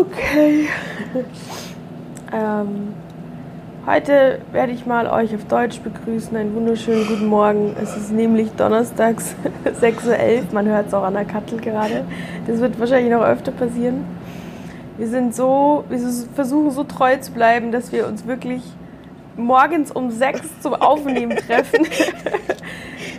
Okay. 0.00 0.66
ähm, 2.32 2.94
heute 3.84 4.40
werde 4.50 4.72
ich 4.72 4.86
mal 4.86 5.06
euch 5.06 5.34
auf 5.34 5.44
Deutsch 5.44 5.80
begrüßen. 5.80 6.34
Einen 6.34 6.54
wunderschönen 6.54 7.06
guten 7.06 7.26
Morgen. 7.26 7.76
Es 7.78 7.94
ist 7.98 8.10
nämlich 8.10 8.50
donnerstags 8.52 9.34
6.11 9.66 10.06
Uhr. 10.06 10.44
Man 10.52 10.66
hört 10.68 10.86
es 10.86 10.94
auch 10.94 11.02
an 11.02 11.12
der 11.12 11.26
Kattel 11.26 11.60
gerade. 11.60 12.06
Das 12.46 12.60
wird 12.60 12.80
wahrscheinlich 12.80 13.12
noch 13.12 13.22
öfter 13.22 13.52
passieren. 13.52 14.06
Wir 14.96 15.08
sind 15.08 15.34
so, 15.34 15.84
wir 15.90 15.98
versuchen 16.34 16.70
so 16.70 16.84
treu 16.84 17.18
zu 17.18 17.32
bleiben, 17.32 17.70
dass 17.70 17.92
wir 17.92 18.06
uns 18.06 18.26
wirklich 18.26 18.62
morgens 19.36 19.90
um 19.90 20.10
sechs 20.10 20.48
zum 20.62 20.72
Aufnehmen 20.76 21.36
treffen. 21.36 21.86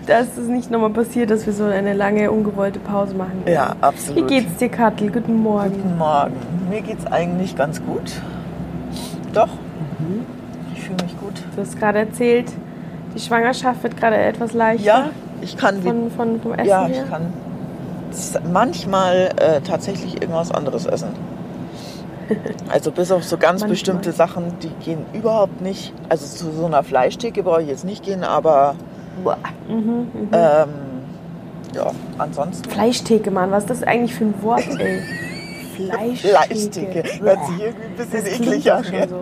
dass 0.08 0.38
es 0.38 0.48
nicht 0.48 0.72
nochmal 0.72 0.90
passiert, 0.90 1.30
dass 1.30 1.46
wir 1.46 1.54
so 1.54 1.66
eine 1.66 1.94
lange, 1.94 2.32
ungewollte 2.32 2.80
Pause 2.80 3.16
machen. 3.16 3.44
Ja, 3.46 3.76
absolut. 3.82 4.24
Wie 4.24 4.28
geht's 4.36 4.58
dir, 4.58 4.70
Kattel? 4.70 5.12
Guten 5.12 5.42
Morgen. 5.42 5.72
Guten 5.72 5.98
Morgen. 5.98 6.36
Mir 6.70 6.82
geht's 6.82 7.06
eigentlich 7.06 7.56
ganz 7.56 7.84
gut. 7.84 8.14
Doch. 9.34 9.48
Mhm. 10.00 10.26
Ich 10.74 10.82
fühle 10.82 11.04
mich 11.04 11.20
gut. 11.20 11.34
Du 11.56 11.62
hast 11.62 11.78
gerade 11.78 12.00
erzählt, 12.00 12.52
die 13.16 13.20
Schwangerschaft 13.20 13.84
wird 13.84 13.98
gerade 13.98 14.18
etwas 14.18 14.54
leichter. 14.54 14.84
Ja, 14.84 15.10
ich 15.42 15.58
kann. 15.58 15.82
Von, 15.82 16.12
von, 16.12 16.42
vom 16.42 16.54
Essen 16.54 16.68
ja, 16.68 16.86
her? 16.86 17.04
ich 17.04 17.10
kann 17.12 17.34
manchmal 18.52 19.32
äh, 19.38 19.62
tatsächlich 19.62 20.22
irgendwas 20.22 20.52
anderes 20.52 20.86
essen. 20.86 21.10
Also 22.70 22.92
bis 22.92 23.12
auf 23.12 23.26
so 23.26 23.38
ganz 23.38 23.66
bestimmte 23.66 24.14
Sachen, 24.14 24.58
die 24.64 24.70
gehen 24.86 25.06
überhaupt 25.12 25.60
nicht. 25.60 25.92
Also 26.08 26.26
zu 26.26 26.54
so 26.54 26.66
einer 26.66 26.82
Fleischtheke 26.82 27.44
brauche 27.44 27.62
ich 27.62 27.68
jetzt 27.68 27.84
nicht 27.84 28.06
gehen, 28.06 28.24
aber 28.24 28.76
Mhm, 29.68 29.76
mhm. 29.78 30.30
ähm, 30.32 30.70
ja, 31.76 31.92
ansonsten. 32.18 32.70
Fleischtheke, 32.70 33.32
Mann. 33.32 33.52
Was 33.52 33.64
ist 33.64 33.70
das 33.70 33.84
eigentlich 33.84 34.14
für 34.16 34.26
ein 34.26 34.34
Wort, 34.42 34.68
ey? 34.80 35.02
Fleischtheke. 35.76 37.04
Fleischtheke. 37.04 37.04
Hört 37.24 37.46
sich 37.48 37.60
irgendwie 37.60 37.86
ein 37.86 37.96
bisschen 37.96 38.12
Das 38.12 38.40
eklig 38.40 38.72
an. 38.72 38.84
schon 38.84 38.94
ja. 38.94 39.08
so. 39.08 39.16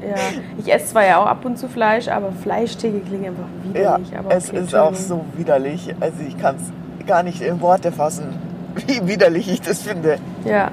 Ja, 0.00 0.14
ich 0.58 0.72
esse 0.72 0.86
zwar 0.86 1.04
ja 1.04 1.18
auch 1.20 1.26
ab 1.26 1.44
und 1.44 1.58
zu 1.58 1.68
Fleisch, 1.68 2.08
aber 2.08 2.30
Fleischtheke 2.32 3.00
klingt 3.00 3.26
einfach 3.26 3.44
Ja, 3.74 3.98
widerlich. 3.98 4.16
aber 4.16 4.34
es 4.34 4.48
okay, 4.48 4.60
ist 4.60 4.74
auch 4.74 4.94
so 4.94 5.24
widerlich. 5.36 5.94
Also 6.00 6.18
ich 6.26 6.38
kann 6.38 6.56
es 6.56 7.06
gar 7.06 7.22
nicht 7.22 7.40
in 7.42 7.60
Worte 7.60 7.90
fassen, 7.92 8.36
wie 8.86 9.06
widerlich 9.06 9.50
ich 9.50 9.60
das 9.60 9.82
finde. 9.82 10.18
Ja. 10.44 10.70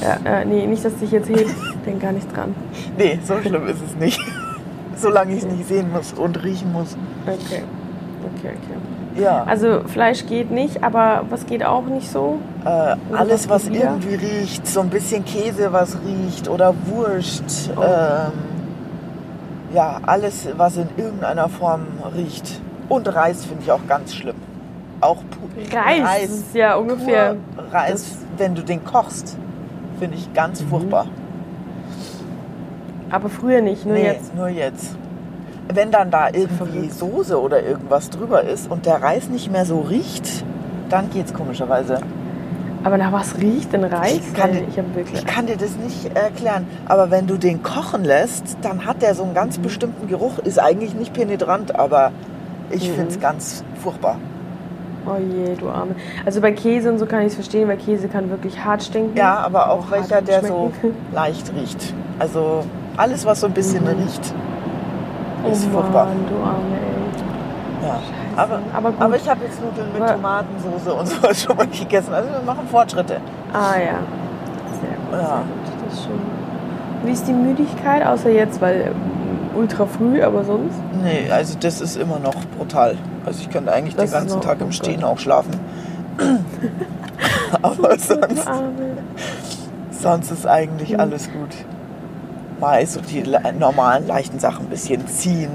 ja 0.00 0.40
äh, 0.40 0.44
nee, 0.44 0.66
nicht, 0.66 0.84
dass 0.84 0.96
dich 0.96 1.10
jetzt 1.10 1.28
hebt. 1.28 1.50
Denk 1.86 2.00
gar 2.00 2.12
nicht 2.12 2.34
dran. 2.34 2.54
Nee, 2.96 3.18
so 3.22 3.34
schlimm 3.40 3.66
ist 3.68 3.80
es 3.86 3.94
nicht. 3.96 4.20
Solange 4.96 5.32
ich 5.34 5.42
es 5.44 5.46
nicht 5.46 5.68
sehen 5.68 5.92
muss 5.92 6.12
und 6.12 6.42
riechen 6.42 6.72
muss. 6.72 6.96
Okay. 7.26 7.62
Okay, 8.38 8.54
okay. 8.56 9.22
Ja, 9.22 9.44
Also 9.44 9.80
Fleisch 9.86 10.26
geht 10.26 10.50
nicht, 10.50 10.82
aber 10.84 11.22
was 11.30 11.46
geht 11.46 11.64
auch 11.64 11.84
nicht 11.86 12.10
so? 12.10 12.38
äh, 12.64 12.96
was 13.10 13.20
alles, 13.20 13.48
was 13.48 13.70
wieder? 13.70 13.84
irgendwie 13.84 14.14
riecht, 14.16 14.66
so 14.66 14.80
ein 14.80 14.90
bisschen 14.90 15.24
Käse, 15.24 15.72
was 15.72 15.96
riecht 16.04 16.48
oder 16.48 16.74
Wurst. 16.86 17.70
Oh. 17.76 17.82
Ähm, 17.82 18.32
ja, 19.74 19.98
alles, 20.06 20.48
was 20.56 20.76
in 20.76 20.88
irgendeiner 20.96 21.48
Form 21.48 21.82
riecht. 22.14 22.60
Und 22.88 23.12
Reis 23.14 23.44
finde 23.44 23.62
ich 23.64 23.72
auch 23.72 23.86
ganz 23.88 24.14
schlimm. 24.14 24.36
Auch 25.00 25.16
pu- 25.18 25.74
Reis, 25.74 26.22
das 26.28 26.30
ist 26.38 26.54
ja 26.54 26.76
ungefähr. 26.76 27.36
Reis, 27.72 28.18
wenn 28.36 28.54
du 28.54 28.62
den 28.62 28.84
kochst, 28.84 29.36
finde 29.98 30.16
ich 30.16 30.32
ganz 30.34 30.60
Mhm. 30.62 30.68
furchtbar. 30.68 31.06
Aber 33.10 33.28
früher 33.28 33.60
nicht, 33.60 33.84
nur 33.86 33.94
nee, 33.94 34.04
jetzt. 34.04 34.34
nur 34.34 34.48
jetzt. 34.48 34.96
Wenn 35.72 35.90
dann 35.90 36.10
da 36.10 36.28
irgendwie. 36.32 36.88
Soße 36.90 37.40
oder 37.40 37.62
irgendwas 37.62 38.10
drüber 38.10 38.42
ist 38.42 38.70
und 38.70 38.86
der 38.86 39.02
Reis 39.02 39.28
nicht 39.28 39.50
mehr 39.50 39.64
so 39.64 39.80
riecht, 39.80 40.44
dann 40.88 41.10
geht's 41.10 41.32
komischerweise. 41.34 41.98
Aber 42.84 42.98
nach 42.98 43.10
was 43.10 43.36
riecht 43.38 43.72
denn 43.72 43.82
Reis? 43.82 44.12
Ich 44.18 44.32
kann 44.34 44.52
dir- 44.52 44.62
ich. 44.68 45.12
Ich 45.14 45.26
kann 45.26 45.46
dir 45.46 45.56
das 45.56 45.76
nicht 45.76 46.16
erklären, 46.16 46.66
aber 46.86 47.10
wenn 47.10 47.26
du 47.26 47.36
den 47.36 47.62
kochen 47.64 48.04
lässt, 48.04 48.56
dann 48.62 48.84
hat 48.86 49.02
der 49.02 49.14
so 49.16 49.24
einen 49.24 49.34
ganz 49.34 49.58
bestimmten 49.58 50.06
Geruch. 50.06 50.38
Ist 50.38 50.60
eigentlich 50.60 50.94
nicht 50.94 51.12
penetrant, 51.12 51.76
aber 51.76 52.12
ich 52.70 52.88
Mhm. 52.88 52.94
finde 52.94 53.10
es 53.10 53.20
ganz 53.20 53.64
furchtbar. 53.82 54.18
Oh 55.04 55.16
je, 55.20 55.54
du 55.56 55.68
Arme. 55.68 55.94
Also 56.24 56.40
bei 56.40 56.52
Käse 56.52 56.90
und 56.92 56.98
so 56.98 57.06
kann 57.06 57.20
ich 57.22 57.28
es 57.28 57.34
verstehen, 57.34 57.68
weil 57.68 57.76
Käse 57.76 58.06
kann 58.08 58.30
wirklich 58.30 58.64
hart 58.64 58.82
stinken. 58.84 59.16
Ja, 59.16 59.36
aber 59.38 59.70
auch 59.70 59.90
hart 59.90 60.10
welcher, 60.10 60.22
der 60.22 60.44
so 60.44 60.72
schmecken. 60.80 60.96
leicht 61.12 61.52
riecht. 61.54 61.94
Also 62.20 62.64
alles, 62.96 63.24
was 63.26 63.40
so 63.40 63.46
ein 63.46 63.52
bisschen 63.52 63.82
Mhm. 63.84 63.88
riecht, 64.02 64.34
Oh 65.44 65.50
ist 65.50 65.64
furchtbar. 65.66 66.06
Mann, 66.06 66.16
du 66.28 66.36
Arme, 66.42 66.76
ey. 67.82 67.86
Ja. 67.86 67.98
Aber, 68.36 68.58
Aber 68.74 68.92
aber 68.98 69.16
ich 69.16 69.28
habe 69.28 69.44
jetzt 69.44 69.60
Nudeln 69.62 69.86
mit 69.92 70.06
Tomatensauce 70.06 70.86
und 71.00 71.06
sowas 71.08 71.42
schon 71.44 71.56
mal 71.56 71.66
gegessen. 71.66 72.12
Also 72.12 72.30
wir 72.30 72.42
machen 72.42 72.66
Fortschritte. 72.70 73.18
Ah 73.52 73.76
ja. 73.78 73.98
Sehr 74.80 74.96
gut, 74.98 75.12
Ja. 75.12 75.18
sehr 75.18 75.36
gut. 75.38 75.86
Das 75.88 75.94
ist 75.98 76.04
schön. 76.04 76.20
Wie 77.04 77.12
ist 77.12 77.26
die 77.28 77.32
Müdigkeit? 77.32 78.04
Außer 78.04 78.30
jetzt, 78.30 78.60
weil 78.60 78.88
ähm, 78.88 78.94
ultra 79.56 79.86
früh, 79.86 80.22
aber 80.22 80.42
sonst? 80.44 80.74
Nee, 81.02 81.30
also 81.30 81.56
das 81.60 81.80
ist 81.80 81.96
immer 81.96 82.18
noch 82.18 82.34
brutal. 82.58 82.96
Also 83.24 83.40
ich 83.42 83.50
könnte 83.50 83.72
eigentlich 83.72 83.94
Das 83.94 84.10
den 84.10 84.18
ganzen 84.20 84.36
noch- 84.38 84.44
Tag 84.44 84.56
oh 84.60 84.64
im 84.64 84.66
Gott. 84.66 84.74
Stehen 84.74 85.04
auch 85.04 85.18
schlafen. 85.18 85.52
aber 87.62 87.98
sonst, 87.98 88.48
sonst 89.90 90.30
ist 90.30 90.46
eigentlich 90.46 90.92
Mhm. 90.92 91.00
alles 91.00 91.30
gut. 91.30 91.54
Mal 92.60 92.86
so 92.86 93.00
die 93.00 93.22
le- 93.22 93.40
normalen 93.58 94.06
leichten 94.06 94.38
Sachen, 94.38 94.66
ein 94.66 94.70
bisschen 94.70 95.06
ziehen, 95.08 95.50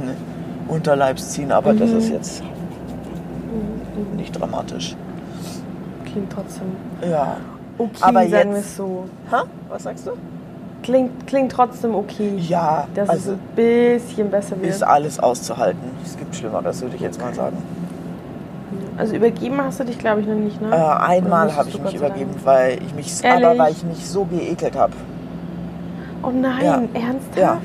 Unterleibs 0.68 1.30
ziehen, 1.32 1.52
aber 1.52 1.74
das 1.74 1.90
Mhm. 1.92 1.98
ist 1.98 2.10
jetzt 2.10 2.44
Mhm, 2.44 4.16
nicht 4.18 4.40
dramatisch. 4.40 4.96
Klingt 6.06 6.32
trotzdem 6.32 6.68
Ja. 7.10 7.38
okay, 7.78 7.90
Aber 8.02 8.14
sagen 8.28 8.32
wir 8.52 8.58
jetzt- 8.58 8.66
es 8.68 8.78
so. 8.78 9.06
Ha? 9.32 9.44
Was 9.70 9.84
sagst 9.84 10.08
du? 10.08 10.12
Klingt, 10.84 11.28
klingt 11.28 11.52
trotzdem 11.52 11.94
okay, 11.96 12.36
Ja, 12.38 12.88
dass 12.96 13.10
also 13.10 13.32
es 13.34 13.38
ein 13.38 13.56
bisschen 13.56 14.30
besser 14.32 14.60
wird. 14.60 14.70
ist 14.72 14.84
alles 14.84 15.20
auszuhalten. 15.20 15.80
Es 16.04 16.18
gibt 16.18 16.36
Schlimmeres, 16.36 16.82
würde 16.82 16.96
ich 16.96 17.02
jetzt 17.02 17.20
mal 17.22 17.34
sagen. 17.34 17.58
Also 18.98 19.16
übergeben 19.16 19.60
hast 19.64 19.80
du 19.80 19.84
dich, 19.86 19.98
glaube 20.00 20.22
ich, 20.22 20.28
noch 20.28 20.36
nicht, 20.36 20.60
ne? 20.62 20.70
Äh, 20.72 20.76
einmal 20.76 21.56
habe 21.56 21.70
ich 21.70 21.80
mich 21.82 21.96
übergeben, 21.96 22.32
weil 22.44 22.80
ich 22.84 22.94
mich, 22.96 23.24
Ehrlich? 23.24 23.46
aber 23.48 23.58
weil 23.60 23.72
ich 23.74 23.84
mich 23.84 24.06
so 24.08 24.26
geekelt 24.26 24.76
habe. 24.76 24.94
Oh 26.24 26.30
nein, 26.32 26.64
Ja. 26.64 26.82
ernsthaft? 26.94 27.38
Ja. 27.38 27.58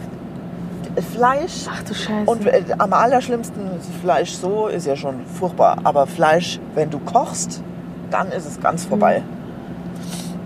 Fleisch 1.14 1.66
Ach 1.70 1.82
du 1.82 1.92
Scheiße. 1.94 2.30
und 2.30 2.46
äh, 2.46 2.62
am 2.78 2.92
allerschlimmsten 2.92 3.66
ist 3.78 3.90
Fleisch 4.02 4.32
so 4.32 4.66
ist 4.68 4.86
ja 4.86 4.96
schon 4.96 5.16
furchtbar, 5.26 5.76
aber 5.84 6.06
Fleisch, 6.06 6.58
wenn 6.74 6.88
du 6.88 6.98
kochst, 7.00 7.62
dann 8.10 8.28
ist 8.32 8.46
es 8.46 8.58
ganz 8.60 8.84
vorbei. 8.86 9.22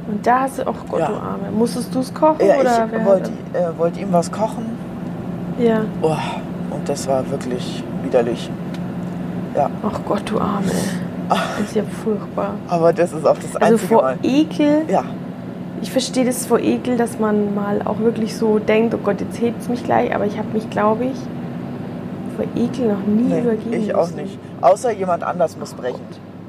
Und 0.08 0.26
da 0.26 0.40
hast 0.40 0.58
du, 0.58 0.62
oh 0.66 0.74
Gott, 0.88 1.00
Ja. 1.00 1.06
du 1.06 1.12
Arme. 1.14 1.50
Musstest 1.56 1.94
du 1.94 2.00
es 2.00 2.12
kochen? 2.12 2.44
Ja, 2.44 2.56
oder 2.58 2.88
ich 2.98 3.04
wollte 3.06 3.30
äh, 3.52 3.78
wollte 3.78 4.00
ihm 4.00 4.08
was 4.12 4.30
kochen 4.32 4.64
Ja. 5.58 5.82
oh, 6.02 6.16
und 6.74 6.88
das 6.88 7.06
war 7.06 7.28
wirklich 7.30 7.84
widerlich. 8.02 8.50
Ja, 9.54 9.68
Ach 9.86 10.00
Gott, 10.06 10.22
du 10.26 10.40
Arme. 10.40 10.66
Das 11.28 11.60
ist 11.68 11.76
ja 11.76 11.84
furchtbar. 12.02 12.54
aber 12.66 12.92
das 12.92 13.12
ist 13.12 13.24
auch 13.24 13.36
das 13.36 13.54
Also 13.54 13.74
einzige 13.74 13.86
vor 13.94 14.02
Mal. 14.02 14.18
Ekel, 14.24 14.82
Ja, 14.88 15.04
ich 15.82 15.90
verstehe 15.90 16.24
das 16.24 16.46
vor 16.46 16.58
Ekel, 16.60 16.96
dass 16.96 17.18
man 17.18 17.54
mal 17.54 17.82
auch 17.84 17.98
wirklich 18.00 18.34
so 18.36 18.58
denkt, 18.58 18.94
oh 18.94 18.98
Gott, 18.98 19.20
jetzt 19.20 19.40
hebt 19.40 19.60
es 19.62 19.68
mich 19.68 19.84
gleich, 19.84 20.14
aber 20.14 20.26
ich 20.26 20.36
habe 20.38 20.48
mich, 20.52 20.68
glaube 20.70 21.04
ich, 21.06 21.16
vor 22.36 22.44
Ekel 22.54 22.88
noch 22.88 23.06
nie 23.06 23.22
nee, 23.34 23.40
übergeben 23.40 23.72
ich 23.72 23.94
auch 23.94 24.02
müssen. 24.06 24.16
nicht. 24.22 24.38
Außer 24.60 24.92
jemand 24.92 25.22
anders 25.22 25.56
muss 25.56 25.74
brechen. 25.74 26.00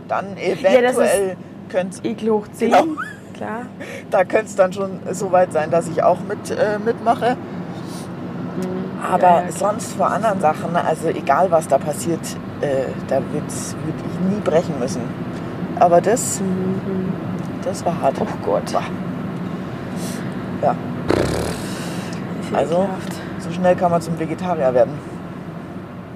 Dann 0.07 0.37
eventuell 0.37 1.37
könnte 1.69 1.99
Ekel 2.03 2.31
hoch 2.31 2.47
10, 2.51 2.71
Genau. 2.71 2.83
klar. 3.33 3.61
da 4.09 4.23
könnte 4.25 4.47
es 4.47 4.55
dann 4.55 4.73
schon 4.73 4.99
so 5.11 5.31
weit 5.31 5.53
sein, 5.53 5.71
dass 5.71 5.87
ich 5.87 6.03
auch 6.03 6.17
mit, 6.27 6.51
äh, 6.51 6.77
mitmache. 6.83 7.37
Aber 9.09 9.21
Ja, 9.23 9.41
ja, 9.45 9.51
sonst 9.51 9.93
vor 9.93 10.07
anderen 10.11 10.39
Sachen, 10.41 10.75
also 10.75 11.07
egal 11.07 11.49
was 11.49 11.67
da 11.67 11.77
passiert, 11.77 12.19
äh, 12.61 12.83
da 13.07 13.15
würde 13.15 13.47
ich 13.47 14.33
nie 14.35 14.39
brechen 14.43 14.77
müssen. 14.79 15.01
Aber 15.79 16.01
das, 16.01 16.39
Mhm. 16.41 17.11
das 17.63 17.83
war 17.85 17.99
hart. 18.01 18.15
Oh 18.19 18.25
Gott. 18.45 18.71
Bah. 18.73 18.83
Ja, 20.61 20.75
Also- 22.53 22.87
so 23.39 23.49
schnell 23.51 23.75
kann 23.75 23.91
man 23.91 24.01
zum 24.01 24.19
Vegetarier 24.19 24.73
werden. 24.73 24.93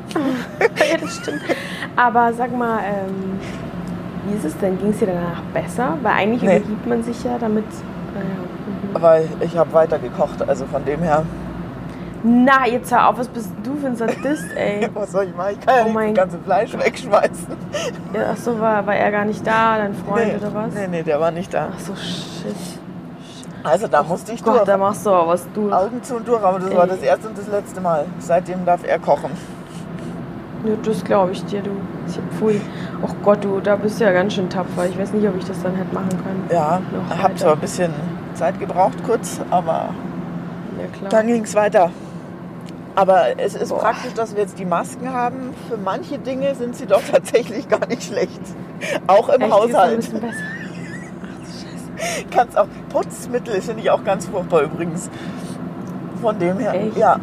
ja, 0.15 0.97
das 1.01 1.15
stimmt. 1.17 1.41
Aber 1.95 2.31
sag 2.33 2.55
mal, 2.55 2.79
ähm, 2.83 3.39
wie 4.27 4.35
ist 4.37 4.45
es 4.45 4.57
denn? 4.57 4.77
Ging 4.77 4.89
es 4.91 4.99
dir 4.99 5.07
danach 5.07 5.41
besser? 5.53 5.97
Weil 6.01 6.13
eigentlich 6.13 6.41
Nee. 6.43 6.57
übergibt 6.57 6.87
man 6.87 7.03
sich 7.03 7.23
ja 7.23 7.37
damit. 7.39 7.65
Naja. 8.13 9.01
Weil 9.01 9.27
ich 9.41 9.57
habe 9.57 9.73
weiter 9.73 9.97
gekocht, 9.99 10.47
also 10.47 10.65
von 10.65 10.85
dem 10.85 11.01
her. 11.01 11.23
Na, 12.23 12.65
jetzt 12.67 12.91
hör 12.91 13.09
auf, 13.09 13.17
was 13.19 13.27
bist 13.27 13.51
du 13.63 13.75
für 13.77 13.87
ein 13.87 13.95
Sadist, 13.95 14.45
ey? 14.55 14.87
was 14.93 15.11
soll 15.11 15.25
ich 15.25 15.35
machen? 15.35 15.57
Ich 15.59 15.65
kann 15.65 15.75
ja 15.75 15.81
Oh 15.81 15.85
nicht 15.85 15.93
mein 15.93 16.15
das 16.15 16.23
ganze 16.23 16.37
Fleisch 16.39 16.77
wegschmeißen. 16.77 17.47
Ja, 18.13 18.21
ach 18.33 18.37
so, 18.37 18.59
war, 18.59 18.85
war 18.87 18.95
er 18.95 19.11
gar 19.11 19.25
nicht 19.25 19.45
da, 19.45 19.77
dein 19.77 19.93
Freund 19.93 20.27
nee, 20.27 20.35
oder 20.37 20.53
was? 20.53 20.73
Nee, 20.73 20.87
nee, 20.89 21.03
der 21.03 21.19
war 21.19 21.31
nicht 21.31 21.53
da. 21.53 21.69
Ach 21.75 21.79
so, 21.79 21.93
shit. 21.95 22.55
Also 23.65 23.87
da 23.87 24.03
musste 24.03 24.31
ich 24.31 24.43
Gott, 24.43 24.55
durch. 24.57 24.65
da 24.65 24.77
machst 24.77 25.05
du 25.05 25.09
aber 25.09 25.27
was 25.29 25.45
durch. 25.53 25.73
Augen 25.73 26.01
zu 26.03 26.15
und 26.17 26.27
durch, 26.27 26.41
aber 26.43 26.59
das 26.59 26.73
war 26.75 26.83
Ey. 26.83 26.89
das 26.89 26.99
erste 26.99 27.27
und 27.29 27.37
das 27.37 27.47
letzte 27.47 27.81
Mal. 27.81 28.05
Seitdem 28.19 28.63
darf 28.65 28.81
er 28.85 28.99
kochen. 28.99 29.31
Ja, 30.65 30.73
das 30.83 31.03
glaube 31.03 31.31
ich 31.31 31.43
dir, 31.45 31.61
du. 31.61 31.71
Ich 32.07 32.15
hab 32.17 32.23
pfui. 32.33 32.61
Ach 33.05 33.13
Gott, 33.23 33.43
du, 33.43 33.59
da 33.59 33.75
bist 33.75 33.99
du 33.99 34.03
ja 34.05 34.11
ganz 34.11 34.33
schön 34.33 34.49
tapfer. 34.49 34.85
Ich 34.87 34.97
weiß 34.97 35.13
nicht, 35.13 35.27
ob 35.27 35.35
ich 35.37 35.45
das 35.45 35.61
dann 35.61 35.75
hätte 35.75 35.93
machen 35.93 36.09
können. 36.09 36.47
Ja, 36.51 36.79
Noch 36.91 37.03
ich 37.15 37.23
habe 37.23 37.33
weiter. 37.33 37.35
zwar 37.37 37.53
ein 37.53 37.59
bisschen 37.59 37.93
Zeit 38.35 38.59
gebraucht, 38.59 39.03
kurz, 39.05 39.39
aber 39.49 39.89
Ja, 40.79 40.87
klar. 40.97 41.09
dann 41.09 41.27
ging 41.27 41.43
es 41.43 41.55
weiter. 41.55 41.91
Aber 42.95 43.37
es 43.39 43.55
ist 43.55 43.69
Boah. 43.69 43.79
praktisch, 43.79 44.13
dass 44.13 44.35
wir 44.35 44.41
jetzt 44.43 44.57
die 44.57 44.65
Masken 44.65 45.11
haben. 45.11 45.53
Für 45.69 45.77
manche 45.77 46.17
Dinge 46.17 46.55
sind 46.55 46.75
sie 46.75 46.85
doch 46.85 47.01
tatsächlich 47.11 47.67
gar 47.67 47.85
nicht 47.87 48.03
schlecht. 48.03 48.39
Auch 49.07 49.29
im 49.29 49.41
Echt, 49.41 49.51
Haushalt. 49.51 50.09
Kannst 52.31 52.57
auch 52.57 52.67
Putzmittel 52.89 53.61
finde 53.61 53.81
ich 53.81 53.89
auch 53.89 54.03
ganz 54.03 54.27
furchtbar 54.27 54.63
übrigens. 54.63 55.09
Von 56.21 56.39
dem 56.39 56.57
her, 56.59 56.73
Echt? 56.73 56.97
ja, 56.97 57.19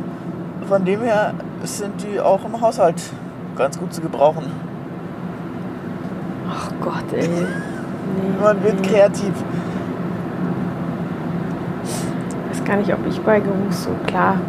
von 0.68 0.84
dem 0.84 1.02
her 1.02 1.34
sind 1.64 2.02
die 2.02 2.20
auch 2.20 2.44
im 2.44 2.60
Haushalt 2.60 3.02
ganz 3.56 3.78
gut 3.78 3.92
zu 3.92 4.00
gebrauchen. 4.00 4.44
Ach 6.48 6.70
Gott, 6.80 7.12
ey. 7.12 7.28
Nee, 7.28 7.46
Man 8.42 8.62
wird 8.62 8.80
nee. 8.80 8.88
kreativ. 8.88 9.32
Ich 12.52 12.58
weiß 12.58 12.64
gar 12.64 12.76
nicht, 12.76 12.92
ob 12.92 13.06
ich 13.08 13.20
bei 13.20 13.40
Geruch 13.40 13.72
so 13.72 13.90
klar, 14.06 14.40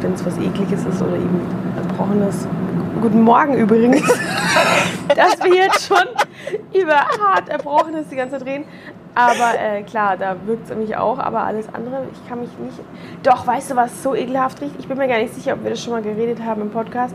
wenn 0.00 0.12
es 0.14 0.24
was 0.26 0.36
Ekliges 0.38 0.84
ist 0.84 1.00
oder 1.00 1.14
eben 1.14 1.40
Erbrochenes. 1.76 2.46
Guten 3.00 3.22
Morgen 3.22 3.54
übrigens, 3.54 4.02
dass 5.16 5.42
wir 5.42 5.54
jetzt 5.54 5.86
schon 5.86 6.06
über 6.74 6.96
hart 6.96 7.48
Erbrochenes 7.48 8.08
die 8.08 8.16
ganze 8.16 8.38
Zeit 8.38 8.46
reden. 8.46 8.64
Aber 9.14 9.58
äh, 9.58 9.82
klar, 9.82 10.16
da 10.16 10.36
wirkt 10.46 10.70
es 10.70 10.76
mich 10.76 10.96
auch. 10.96 11.18
Aber 11.18 11.42
alles 11.44 11.66
andere, 11.72 12.04
ich 12.12 12.28
kann 12.28 12.40
mich 12.40 12.50
nicht. 12.58 12.78
Doch, 13.22 13.46
weißt 13.46 13.70
du, 13.72 13.76
was 13.76 14.02
so 14.02 14.14
ekelhaft 14.14 14.60
riecht? 14.62 14.74
Ich 14.78 14.88
bin 14.88 14.96
mir 14.96 15.08
gar 15.08 15.18
nicht 15.18 15.34
sicher, 15.34 15.52
ob 15.54 15.62
wir 15.64 15.70
das 15.70 15.82
schon 15.82 15.92
mal 15.92 16.02
geredet 16.02 16.42
haben 16.42 16.62
im 16.62 16.70
Podcast. 16.70 17.14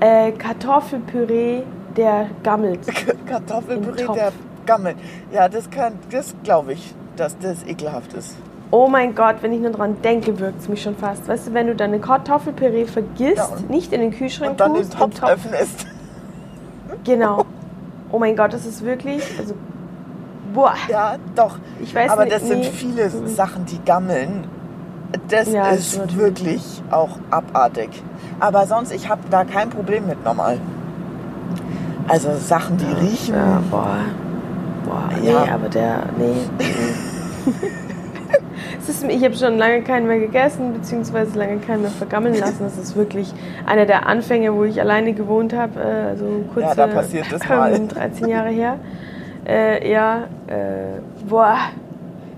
Äh, 0.00 0.32
Kartoffelpüree, 0.32 1.62
der 1.96 2.26
gammelt. 2.42 2.80
Kartoffelpüree, 3.26 4.04
Topf. 4.04 4.16
der 4.16 4.32
gammelt. 4.66 4.96
Ja, 5.32 5.48
das 5.48 5.70
kann, 5.70 5.94
das 6.10 6.34
glaube 6.42 6.74
ich, 6.74 6.94
dass 7.16 7.38
das 7.38 7.64
ekelhaft 7.66 8.12
ist. 8.14 8.36
Oh 8.70 8.88
mein 8.88 9.14
Gott, 9.14 9.36
wenn 9.42 9.52
ich 9.52 9.60
nur 9.60 9.70
dran 9.70 9.96
denke, 10.02 10.38
wirkt 10.38 10.60
es 10.60 10.68
mich 10.68 10.82
schon 10.82 10.96
fast. 10.96 11.28
Weißt 11.28 11.48
du, 11.48 11.54
wenn 11.54 11.66
du 11.66 11.74
deine 11.76 11.98
Kartoffelpüree 11.98 12.86
vergisst, 12.86 13.36
Ja, 13.36 13.48
nicht 13.68 13.92
in 13.92 14.00
den 14.00 14.10
Kühlschrank 14.12 14.52
Und 14.52 14.60
dann 14.60 14.72
den 14.74 14.82
tust, 14.82 14.94
Topf, 14.98 15.02
im 15.04 15.20
Topf 15.20 15.30
öffnest. 15.30 15.86
Genau. 17.04 17.44
Oh 18.14 18.18
mein 18.18 18.36
Gott, 18.36 18.52
das 18.52 18.66
ist 18.66 18.84
wirklich, 18.84 19.22
also, 19.38 19.54
boah, 20.52 20.74
Ja, 20.88 21.16
doch. 21.34 21.56
ich 21.80 21.94
weiß 21.94 22.10
Aber 22.10 22.24
nicht. 22.24 22.36
das 22.36 22.46
sind 22.46 22.60
nee. 22.60 22.70
viele 22.72 23.08
Mhm. 23.08 23.26
Sachen, 23.26 23.64
die 23.66 23.78
gammeln. 23.84 24.44
Das 25.28 25.52
Ja, 25.52 25.68
ist 25.70 25.96
natürlich. 25.98 26.18
wirklich 26.18 26.82
auch 26.90 27.18
abartig. 27.30 27.90
Aber 28.40 28.66
sonst, 28.66 28.92
ich 28.92 29.08
habe 29.08 29.20
da 29.30 29.44
kein 29.44 29.68
Problem 29.70 30.06
mit 30.06 30.24
normal. 30.24 30.58
Also 32.08 32.30
Sachen, 32.36 32.76
die 32.78 32.86
riechen. 33.06 33.34
Ja, 33.34 33.62
boah, 33.70 33.96
boah, 34.84 35.08
nee, 35.20 35.30
Ja. 35.30 35.44
aber 35.54 35.68
der, 35.68 36.04
nee. 36.18 36.34
nee. 36.58 37.52
Ist, 38.88 39.04
ich 39.04 39.24
habe 39.24 39.34
schon 39.34 39.58
lange 39.58 39.82
keinen 39.82 40.06
mehr 40.08 40.18
gegessen, 40.18 40.72
beziehungsweise 40.74 41.38
lange 41.38 41.58
keinen 41.58 41.82
mehr 41.82 41.90
vergammeln 41.90 42.34
lassen. 42.38 42.56
Das 42.64 42.76
ist 42.76 42.96
wirklich 42.96 43.32
einer 43.64 43.86
der 43.86 44.06
Anfänge, 44.06 44.52
wo 44.54 44.64
ich 44.64 44.80
alleine 44.80 45.12
gewohnt 45.12 45.54
habe, 45.54 45.80
äh, 45.80 46.08
also 46.10 46.24
kurz 46.52 46.66
Ja, 46.66 46.74
da 46.74 46.86
passiert 46.88 47.26
das 47.30 47.48
mal. 47.48 47.78
13 47.88 48.28
Jahre 48.28 48.48
her. 48.50 48.76
Äh, 49.46 49.90
ja, 49.90 50.24
äh, 50.46 51.00
boah, 51.28 51.56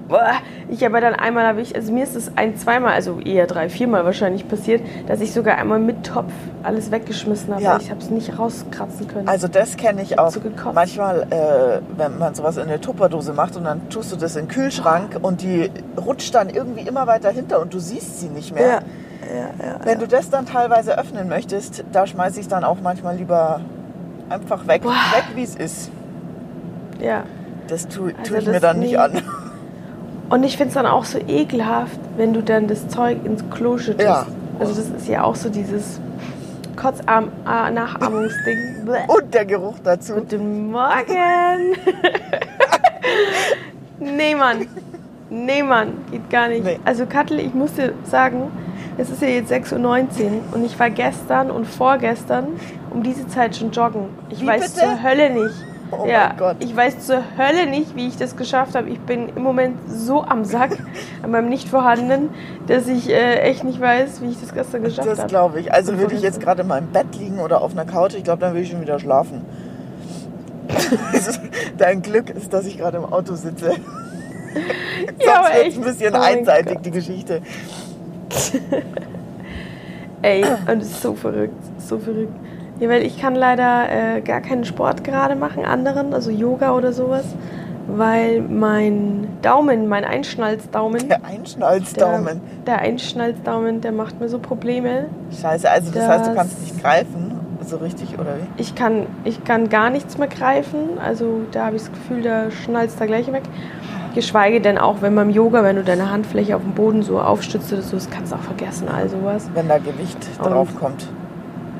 boah, 0.08 0.32
ich 0.68 0.82
habe 0.84 1.00
dann 1.00 1.14
einmal, 1.14 1.46
habe 1.46 1.60
ich, 1.60 1.74
also 1.76 1.92
mir 1.92 2.04
ist 2.04 2.16
es 2.16 2.32
ein, 2.36 2.56
zweimal, 2.56 2.92
also 2.94 3.20
eher 3.20 3.46
drei, 3.46 3.68
viermal 3.68 4.04
wahrscheinlich 4.04 4.48
passiert, 4.48 4.80
dass 5.06 5.20
ich 5.20 5.32
sogar 5.32 5.58
einmal 5.58 5.78
mit 5.78 6.04
Topf 6.06 6.32
alles 6.62 6.90
weggeschmissen 6.90 7.52
habe, 7.52 7.62
Ja. 7.62 7.78
ich 7.78 7.90
habe 7.90 8.00
es 8.00 8.08
nicht 8.10 8.38
rauskratzen 8.38 9.06
können. 9.08 9.28
Also 9.28 9.48
das 9.48 9.76
kenne 9.76 10.00
ich 10.02 10.18
auch. 10.18 10.30
so. 10.30 10.40
Manchmal, 10.72 11.22
äh, 11.30 11.80
wenn 11.98 12.18
man 12.18 12.34
sowas 12.34 12.56
in 12.56 12.64
eine 12.64 12.80
Tupperdose 12.80 13.34
macht 13.34 13.56
und 13.56 13.64
dann 13.64 13.88
tust 13.90 14.12
du 14.12 14.16
das 14.16 14.36
in 14.36 14.46
den 14.46 14.48
Kühlschrank 14.48 15.18
und 15.20 15.42
die 15.42 15.70
rutscht 16.02 16.34
dann 16.34 16.48
irgendwie 16.48 16.86
immer 16.88 17.06
weiter 17.06 17.30
hinter 17.30 17.60
und 17.60 17.74
du 17.74 17.78
siehst 17.78 18.20
sie 18.20 18.28
nicht 18.28 18.54
mehr. 18.54 18.66
ja, 18.66 18.78
ja. 19.66 19.76
Wenn 19.84 19.98
du 19.98 20.06
das 20.08 20.30
dann 20.30 20.46
teilweise 20.46 20.98
öffnen 20.98 21.28
möchtest, 21.28 21.84
da 21.92 22.06
schmeiße 22.06 22.40
ich 22.40 22.48
dann 22.48 22.64
auch 22.64 22.78
manchmal 22.82 23.16
lieber 23.16 23.60
einfach 24.30 24.66
weg, 24.66 24.82
Boah. 24.82 24.92
weg 25.14 25.24
wie 25.34 25.42
es 25.42 25.54
ist. 25.54 25.90
Ja. 27.04 27.24
Das 27.68 27.86
tue 27.88 28.12
Also 28.18 28.30
tue 28.30 28.38
ich 28.38 28.44
das- 28.44 28.54
mir 28.54 28.60
dann 28.60 28.78
nicht 28.80 28.98
an. 28.98 29.22
Und 30.30 30.42
ich 30.42 30.56
finde 30.56 30.68
es 30.68 30.74
dann 30.74 30.86
auch 30.86 31.04
so 31.04 31.18
ekelhaft, 31.18 31.98
wenn 32.16 32.32
du 32.32 32.42
dann 32.42 32.66
das 32.66 32.88
Zeug 32.88 33.18
ins 33.24 33.44
Klo 33.50 33.76
schüttest. 33.78 34.08
Ja. 34.08 34.26
Also 34.58 34.74
das 34.74 34.88
ist 34.88 35.06
ja 35.08 35.22
auch 35.22 35.34
so 35.34 35.50
dieses 35.50 36.00
Kotzarm-Nachahmungsding. 36.76 38.86
Bäh. 38.86 39.04
Und 39.08 39.34
der 39.34 39.44
Geruch 39.44 39.76
dazu. 39.84 40.14
Guten 40.14 40.70
Morgen! 40.70 41.76
nee, 44.00 44.34
Mann. 44.34 44.66
Nee, 45.30 45.62
Mann. 45.62 45.92
Geht 46.10 46.28
gar 46.30 46.48
nicht. 46.48 46.64
Nee. 46.64 46.78
Also 46.84 47.06
Kattel, 47.06 47.40
ich 47.40 47.54
muss 47.54 47.74
dir 47.74 47.92
sagen, 48.04 48.50
es 48.98 49.10
ist 49.10 49.22
ja 49.22 49.28
jetzt 49.28 49.52
6.19 49.52 49.82
Uhr 49.82 50.42
und 50.52 50.64
ich 50.64 50.78
war 50.78 50.90
gestern 50.90 51.50
und 51.50 51.66
vorgestern 51.66 52.48
um 52.90 53.02
diese 53.02 53.26
Zeit 53.28 53.56
schon 53.56 53.70
joggen. 53.72 54.08
Ich 54.30 54.40
Wie 54.40 54.46
weiß 54.46 54.74
bitte? 54.74 54.86
zur 54.86 55.02
Hölle 55.02 55.30
nicht. 55.30 55.54
Oh 55.90 56.06
ja, 56.06 56.28
mein 56.28 56.36
Gott. 56.38 56.56
ich 56.60 56.74
weiß 56.74 57.06
zur 57.06 57.22
Hölle 57.38 57.66
nicht, 57.68 57.94
wie 57.94 58.08
ich 58.08 58.16
das 58.16 58.36
geschafft 58.36 58.74
habe. 58.74 58.88
Ich 58.88 58.98
bin 59.00 59.28
im 59.36 59.42
Moment 59.42 59.76
so 59.88 60.22
am 60.24 60.44
Sack 60.44 60.76
an 61.22 61.30
meinem 61.30 61.48
Nicht-Vorhandenen, 61.48 62.30
dass 62.66 62.88
ich 62.88 63.10
äh, 63.10 63.40
echt 63.40 63.64
nicht 63.64 63.80
weiß, 63.80 64.20
wie 64.22 64.30
ich 64.30 64.40
das 64.40 64.52
gestern 64.54 64.82
geschafft 64.82 65.08
Das 65.08 65.18
habe. 65.20 65.28
glaube 65.28 65.60
ich. 65.60 65.72
Also 65.72 65.98
würde 65.98 66.14
ich 66.14 66.22
jetzt 66.22 66.40
gerade 66.40 66.62
in 66.62 66.68
meinem 66.68 66.88
Bett 66.88 67.14
liegen 67.18 67.38
oder 67.38 67.60
auf 67.60 67.72
einer 67.72 67.84
Couch, 67.84 68.14
ich 68.14 68.24
glaube, 68.24 68.40
dann 68.40 68.52
würde 68.52 68.62
ich 68.62 68.70
schon 68.70 68.80
wieder 68.80 68.98
schlafen. 68.98 69.42
Dein 71.78 72.02
Glück 72.02 72.30
ist, 72.30 72.52
dass 72.52 72.66
ich 72.66 72.78
gerade 72.78 72.96
im 72.98 73.04
Auto 73.04 73.34
sitze. 73.34 73.72
Ja, 75.26 75.40
aber 75.40 75.48
Sonst 75.48 75.56
wird 75.56 75.66
echt. 75.66 75.76
ein 75.78 75.84
bisschen 75.84 76.14
Oh 76.14 76.20
einseitig, 76.20 76.74
Gott. 76.74 76.86
die 76.86 76.90
Geschichte. 76.92 77.42
Ey, 80.22 80.44
und 80.70 80.80
es 80.80 80.90
ist 80.90 81.02
so 81.02 81.14
verrückt, 81.14 81.54
so 81.78 81.98
verrückt. 81.98 82.32
Ja, 82.80 82.88
weil 82.88 83.02
ich 83.02 83.20
kann 83.20 83.34
leider 83.34 84.16
äh, 84.16 84.20
gar 84.20 84.40
keinen 84.40 84.64
Sport 84.64 85.04
gerade 85.04 85.36
machen, 85.36 85.64
anderen, 85.64 86.12
also 86.12 86.30
Yoga 86.30 86.72
oder 86.72 86.92
sowas, 86.92 87.24
weil 87.86 88.40
mein 88.40 89.28
Daumen, 89.42 89.86
mein 89.88 90.04
Einschnalzdaumen, 90.04 91.08
Der 91.08 91.24
Einschnalzdaumen. 91.24 92.40
der 92.66 92.78
Einschnalzdaumen, 92.80 93.80
der 93.80 93.92
macht 93.92 94.18
mir 94.20 94.28
so 94.28 94.38
Probleme. 94.38 95.06
Scheiße, 95.40 95.70
also 95.70 95.92
das, 95.92 96.08
heißt, 96.08 96.26
du 96.30 96.34
kannst 96.34 96.60
nicht 96.62 96.82
greifen, 96.82 97.38
so 97.64 97.76
richtig, 97.76 98.14
oder 98.18 98.34
wie? 98.36 98.60
Ich 98.60 98.74
kann, 98.74 99.06
ich 99.24 99.44
kann 99.44 99.68
gar 99.68 99.90
nichts 99.90 100.18
mehr 100.18 100.28
greifen, 100.28 100.98
also 100.98 101.42
da 101.52 101.66
habe 101.66 101.76
ich 101.76 101.82
das 101.82 101.92
Gefühl, 101.92 102.22
da 102.22 102.50
schnallst 102.50 103.00
da 103.00 103.06
gleich 103.06 103.30
weg. 103.32 103.42
Geschweige 104.16 104.60
denn 104.60 104.78
auch, 104.78 104.96
wenn 105.00 105.14
beim 105.14 105.30
Yoga, 105.30 105.62
wenn 105.64 105.76
du 105.76 105.82
deine 105.84 106.10
Handfläche 106.10 106.56
auf 106.56 106.62
dem 106.62 106.72
Boden 106.72 107.02
so 107.02 107.20
aufstützt 107.20 107.72
oder 107.72 107.82
so, 107.82 107.96
das 107.96 108.08
kannst 108.10 108.32
du 108.32 108.36
auch 108.36 108.40
vergessen, 108.42 108.88
all 108.88 109.08
sowas. 109.08 109.48
Wenn 109.54 109.68
da 109.68 109.78
Gewicht 109.78 110.18
Und- 110.38 110.50
drauf 110.50 110.68
kommt. 110.78 111.06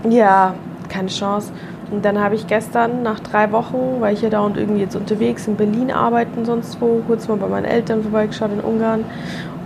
Ja, 0.09 0.55
keine 0.95 1.09
Chance. 1.09 1.53
Und 1.91 2.05
dann 2.05 2.19
habe 2.23 2.35
ich 2.35 2.47
gestern 2.47 3.03
nach 3.03 3.21
drei 3.21 3.53
Wochen, 3.53 3.97
weil 4.01 4.15
ich 4.15 4.23
ja 4.23 4.31
dauernd 4.31 4.57
irgendwie 4.57 4.81
jetzt 4.81 4.97
unterwegs 4.97 5.47
in 5.47 5.57
Berlin 5.57 5.91
arbeiten, 5.91 6.45
sonst 6.45 6.81
wo, 6.81 7.03
kurz 7.07 7.29
mal 7.29 7.37
bei 7.37 7.47
meinen 7.49 7.67
Eltern 7.67 8.03
vorbeigeschaut 8.03 8.51
in 8.53 8.61
Ungarn. 8.61 9.05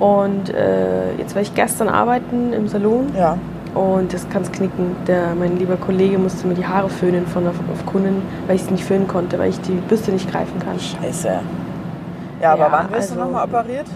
Und 0.00 0.50
äh, 0.54 1.14
jetzt 1.18 1.34
war 1.34 1.42
ich 1.42 1.54
gestern 1.54 1.88
arbeiten 1.88 2.52
im 2.52 2.68
Salon 2.68 3.06
Ja. 3.16 3.36
und 3.74 4.12
das 4.12 4.26
kann's 4.30 4.50
knicken. 4.52 4.94
Der, 5.06 5.34
mein 5.38 5.58
lieber 5.58 5.76
Kollege 5.76 6.18
musste 6.18 6.46
mir 6.46 6.54
die 6.54 6.66
Haare 6.66 6.88
föhnen 6.88 7.26
von 7.26 7.44
der 7.44 7.52
auf 7.72 7.86
Kunden, 7.86 8.22
weil 8.46 8.56
ich 8.56 8.62
es 8.62 8.70
nicht 8.70 8.84
föhnen 8.84 9.08
konnte, 9.08 9.38
weil 9.38 9.50
ich 9.50 9.60
die 9.62 9.72
Bürste 9.88 10.10
nicht 10.12 10.30
greifen 10.30 10.58
kann. 10.60 10.78
Scheiße. 10.78 11.30
Ja, 12.40 12.52
aber 12.52 12.62
Ja, 12.66 12.68
wann 12.72 12.90
wirst 12.92 13.10
du 13.10 13.14
also- 13.14 13.24
nochmal 13.24 13.44
operiert? 13.46 13.86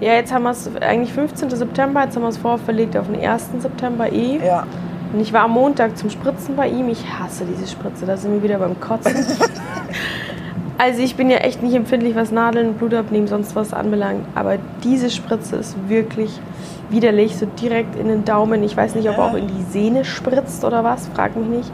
Ja, 0.00 0.14
jetzt 0.14 0.32
haben 0.32 0.42
wir 0.42 0.50
es 0.50 0.68
eigentlich 0.80 1.12
15. 1.12 1.48
September, 1.50 2.02
jetzt 2.02 2.16
haben 2.16 2.22
wir 2.22 2.28
es 2.28 2.36
vorverlegt 2.38 2.96
auf 2.96 3.06
den 3.06 3.20
1. 3.20 3.60
September 3.60 4.10
eh. 4.12 4.38
Ja. 4.44 4.64
Und 5.12 5.20
ich 5.20 5.32
war 5.32 5.42
am 5.42 5.52
Montag 5.52 5.98
zum 5.98 6.10
Spritzen 6.10 6.56
bei 6.56 6.68
ihm. 6.68 6.88
Ich 6.88 7.04
hasse 7.18 7.44
diese 7.44 7.70
Spritze, 7.70 8.06
da 8.06 8.16
sind 8.16 8.32
wir 8.32 8.42
wieder 8.42 8.58
beim 8.58 8.80
Kotzen. 8.80 9.14
also 10.78 11.02
ich 11.02 11.16
bin 11.16 11.30
ja 11.30 11.38
echt 11.38 11.62
nicht 11.62 11.74
empfindlich, 11.74 12.14
was 12.14 12.30
Nadeln, 12.30 12.74
Blutabnehmen, 12.74 13.28
sonst 13.28 13.54
was 13.54 13.72
anbelangt. 13.74 14.26
Aber 14.34 14.58
diese 14.82 15.10
Spritze 15.10 15.56
ist 15.56 15.76
wirklich 15.88 16.40
widerlich, 16.88 17.36
so 17.36 17.46
direkt 17.46 17.96
in 17.96 18.08
den 18.08 18.24
Daumen. 18.24 18.62
Ich 18.62 18.76
weiß 18.76 18.94
nicht, 18.94 19.08
ob 19.08 19.18
er 19.18 19.24
auch 19.24 19.34
in 19.34 19.48
die 19.48 19.62
Sehne 19.70 20.04
spritzt 20.04 20.64
oder 20.64 20.82
was, 20.84 21.08
frag 21.08 21.36
mich 21.36 21.48
nicht. 21.48 21.72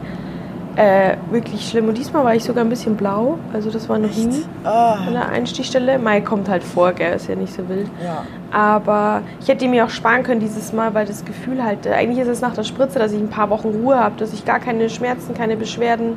Äh, 0.79 1.17
wirklich 1.29 1.67
schlimm. 1.69 1.89
Und 1.89 1.97
diesmal 1.97 2.23
war 2.23 2.35
ich 2.35 2.43
sogar 2.45 2.63
ein 2.63 2.69
bisschen 2.69 2.95
blau. 2.95 3.37
Also 3.51 3.69
das 3.69 3.89
war 3.89 3.99
noch 3.99 4.15
nie 4.15 4.45
Ah, 4.63 4.93
an 5.07 5.11
der 5.13 5.27
Einstichstelle. 5.27 5.99
Mai 5.99 6.21
kommt 6.21 6.47
halt 6.47 6.63
vor, 6.63 6.93
gell, 6.93 7.13
ist 7.17 7.27
ja 7.27 7.35
nicht 7.35 7.51
so 7.53 7.67
wild. 7.67 7.87
ja. 8.01 8.23
Aber 8.51 9.21
ich 9.41 9.49
hätte 9.49 9.67
mir 9.67 9.83
auch 9.83 9.89
sparen 9.89 10.23
können 10.23 10.39
dieses 10.39 10.71
Mal, 10.71 10.93
weil 10.93 11.05
das 11.05 11.25
Gefühl 11.25 11.61
halt, 11.63 11.85
äh, 11.85 11.91
eigentlich 11.91 12.19
ist 12.19 12.29
es 12.29 12.39
nach 12.39 12.53
der 12.53 12.63
Spritze, 12.63 12.97
dass 12.97 13.11
ich 13.11 13.19
ein 13.19 13.27
paar 13.29 13.49
Wochen 13.49 13.67
Ruhe 13.67 13.99
habe, 13.99 14.15
dass 14.17 14.31
ich 14.31 14.45
gar 14.45 14.59
keine 14.59 14.89
Schmerzen, 14.89 15.33
keine 15.33 15.57
Beschwerden, 15.57 16.13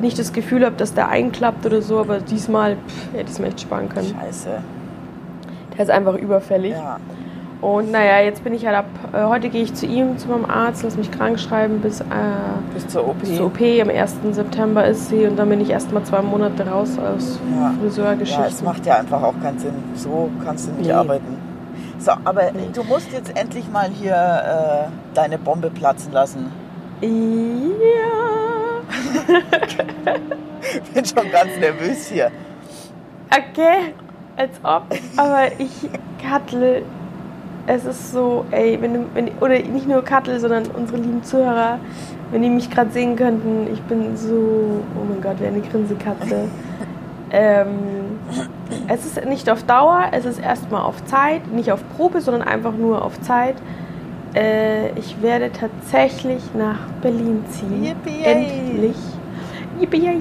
nicht 0.00 0.16
das 0.18 0.32
Gefühl 0.32 0.64
habe, 0.64 0.76
dass 0.76 0.94
der 0.94 1.08
einklappt 1.08 1.66
oder 1.66 1.82
so. 1.82 1.98
Aber 1.98 2.18
diesmal 2.20 2.76
pff, 2.86 3.12
hätte 3.14 3.24
ich 3.24 3.30
es 3.30 3.38
mir 3.40 3.48
echt 3.48 3.62
sparen 3.62 3.88
können. 3.88 4.14
Scheiße. 4.20 4.48
Der 5.76 5.82
ist 5.84 5.90
einfach 5.90 6.14
überfällig. 6.14 6.70
Ja. 6.72 6.98
Und 7.60 7.90
naja, 7.92 8.20
jetzt 8.20 8.44
bin 8.44 8.52
ich 8.52 8.66
halt 8.66 8.76
ab, 8.76 8.84
äh, 9.14 9.24
heute 9.24 9.48
gehe 9.48 9.62
ich 9.62 9.72
zu 9.74 9.86
ihm, 9.86 10.18
zu 10.18 10.28
meinem 10.28 10.44
Arzt, 10.44 10.82
lass 10.82 10.96
mich 10.98 11.10
krank 11.10 11.38
schreiben 11.40 11.80
bis, 11.80 12.00
äh, 12.00 12.04
Bis 12.74 12.86
zur 12.88 13.08
OP. 13.08 13.24
zur 13.24 13.46
OP. 13.46 13.80
Am 13.80 13.88
1. 13.88 14.16
September 14.32 14.84
ist 14.86 15.08
sie 15.08 15.24
und 15.26 15.36
dann 15.36 15.48
bin 15.48 15.60
ich 15.62 15.70
erstmal 15.70 16.02
zwei 16.04 16.20
Monate 16.20 16.66
raus 16.68 16.98
aus 16.98 17.40
Ja. 17.58 17.72
Friseurgeschichten. 17.80 18.42
Ja, 18.44 18.48
es 18.50 18.62
macht 18.62 18.84
ja 18.84 18.96
einfach 18.98 19.22
auch 19.22 19.34
keinen 19.42 19.58
Sinn. 19.58 19.72
So 19.94 20.28
kannst 20.44 20.68
du 20.68 20.72
nicht 20.72 20.86
Nee. 20.88 20.92
arbeiten. 20.92 21.38
So, 21.98 22.10
aber 22.24 22.50
Nee. 22.52 22.68
du 22.74 22.82
musst 22.84 23.10
jetzt 23.12 23.34
endlich 23.38 23.70
mal 23.72 23.88
hier 23.88 24.14
äh, 24.14 24.88
deine 25.14 25.38
Bombe 25.38 25.70
platzen 25.70 26.12
lassen. 26.12 26.52
Ja. 27.00 27.08
Bin 30.94 31.04
schon 31.04 31.30
ganz 31.30 31.56
nervös 31.60 32.06
hier. 32.08 32.30
Okay, 33.30 33.94
als 34.36 34.50
ob. 34.62 34.82
Aber 35.16 35.46
ich, 35.58 35.70
Kattel, 36.22 36.82
es 37.66 37.84
ist 37.84 38.12
so, 38.12 38.44
ey, 38.50 38.78
wenn 38.80 38.94
du, 38.94 39.06
wenn, 39.14 39.30
oder 39.40 39.58
nicht 39.58 39.88
nur 39.88 40.02
Kattel, 40.02 40.38
sondern 40.38 40.64
unsere 40.66 40.98
lieben 40.98 41.22
Zuhörer, 41.22 41.78
wenn 42.30 42.42
die 42.42 42.50
mich 42.50 42.70
gerade 42.70 42.90
sehen 42.90 43.16
könnten, 43.16 43.68
ich 43.72 43.80
bin 43.82 44.16
so, 44.16 44.34
oh 44.34 45.04
mein 45.08 45.20
Gott, 45.22 45.40
wie 45.40 45.46
eine 45.46 45.60
Grinsekatze. 45.60 46.48
ähm, 47.30 48.18
es 48.88 49.06
ist 49.06 49.24
nicht 49.26 49.48
auf 49.48 49.62
Dauer, 49.64 50.06
es 50.12 50.24
ist 50.24 50.40
erstmal 50.40 50.82
auf 50.82 51.04
Zeit, 51.06 51.46
nicht 51.52 51.72
auf 51.72 51.80
Probe, 51.96 52.20
sondern 52.20 52.46
einfach 52.46 52.72
nur 52.72 53.02
auf 53.02 53.20
Zeit. 53.22 53.56
Äh, 54.34 54.90
ich 54.98 55.22
werde 55.22 55.50
tatsächlich 55.52 56.42
nach 56.54 56.78
Berlin 57.00 57.44
ziehen. 57.48 57.84
Yippie. 57.84 58.24
Endlich. 58.24 58.96
Yippie. 59.80 60.20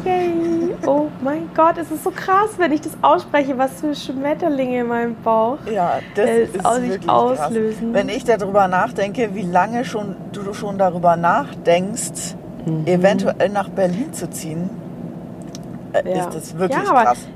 Oh 0.85 1.07
mein 1.21 1.49
Gott, 1.55 1.77
es 1.77 1.91
ist 1.91 2.03
so 2.03 2.11
krass, 2.11 2.51
wenn 2.57 2.71
ich 2.71 2.81
das 2.81 2.93
ausspreche, 3.01 3.57
was 3.57 3.79
für 3.81 3.93
Schmetterlinge 3.95 4.81
in 4.81 4.87
meinem 4.87 5.15
Bauch. 5.23 5.57
Ja, 5.71 5.99
das 6.15 6.25
Äh, 6.29 6.43
ist 6.43 6.65
aus- 6.65 6.77
sich 6.77 7.09
auslösen. 7.09 7.93
Krass. 7.93 8.01
Wenn 8.01 8.09
ich 8.09 8.23
darüber 8.25 8.67
nachdenke, 8.67 9.29
wie 9.33 9.43
lange 9.43 9.85
schon 9.85 10.15
du 10.31 10.53
schon 10.53 10.77
darüber 10.77 11.15
nachdenkst, 11.15 12.35
Mhm. 12.65 12.85
eventuell 12.87 13.49
nach 13.49 13.69
Berlin 13.69 14.11
zu 14.13 14.29
ziehen, 14.29 14.69
äh, 15.93 16.09
Ja. 16.17 16.25
ist 16.27 16.35
das 16.35 16.57
wirklich 16.57 16.81
Ja, 16.83 16.89
aber- 16.89 17.03
krass. 17.03 17.27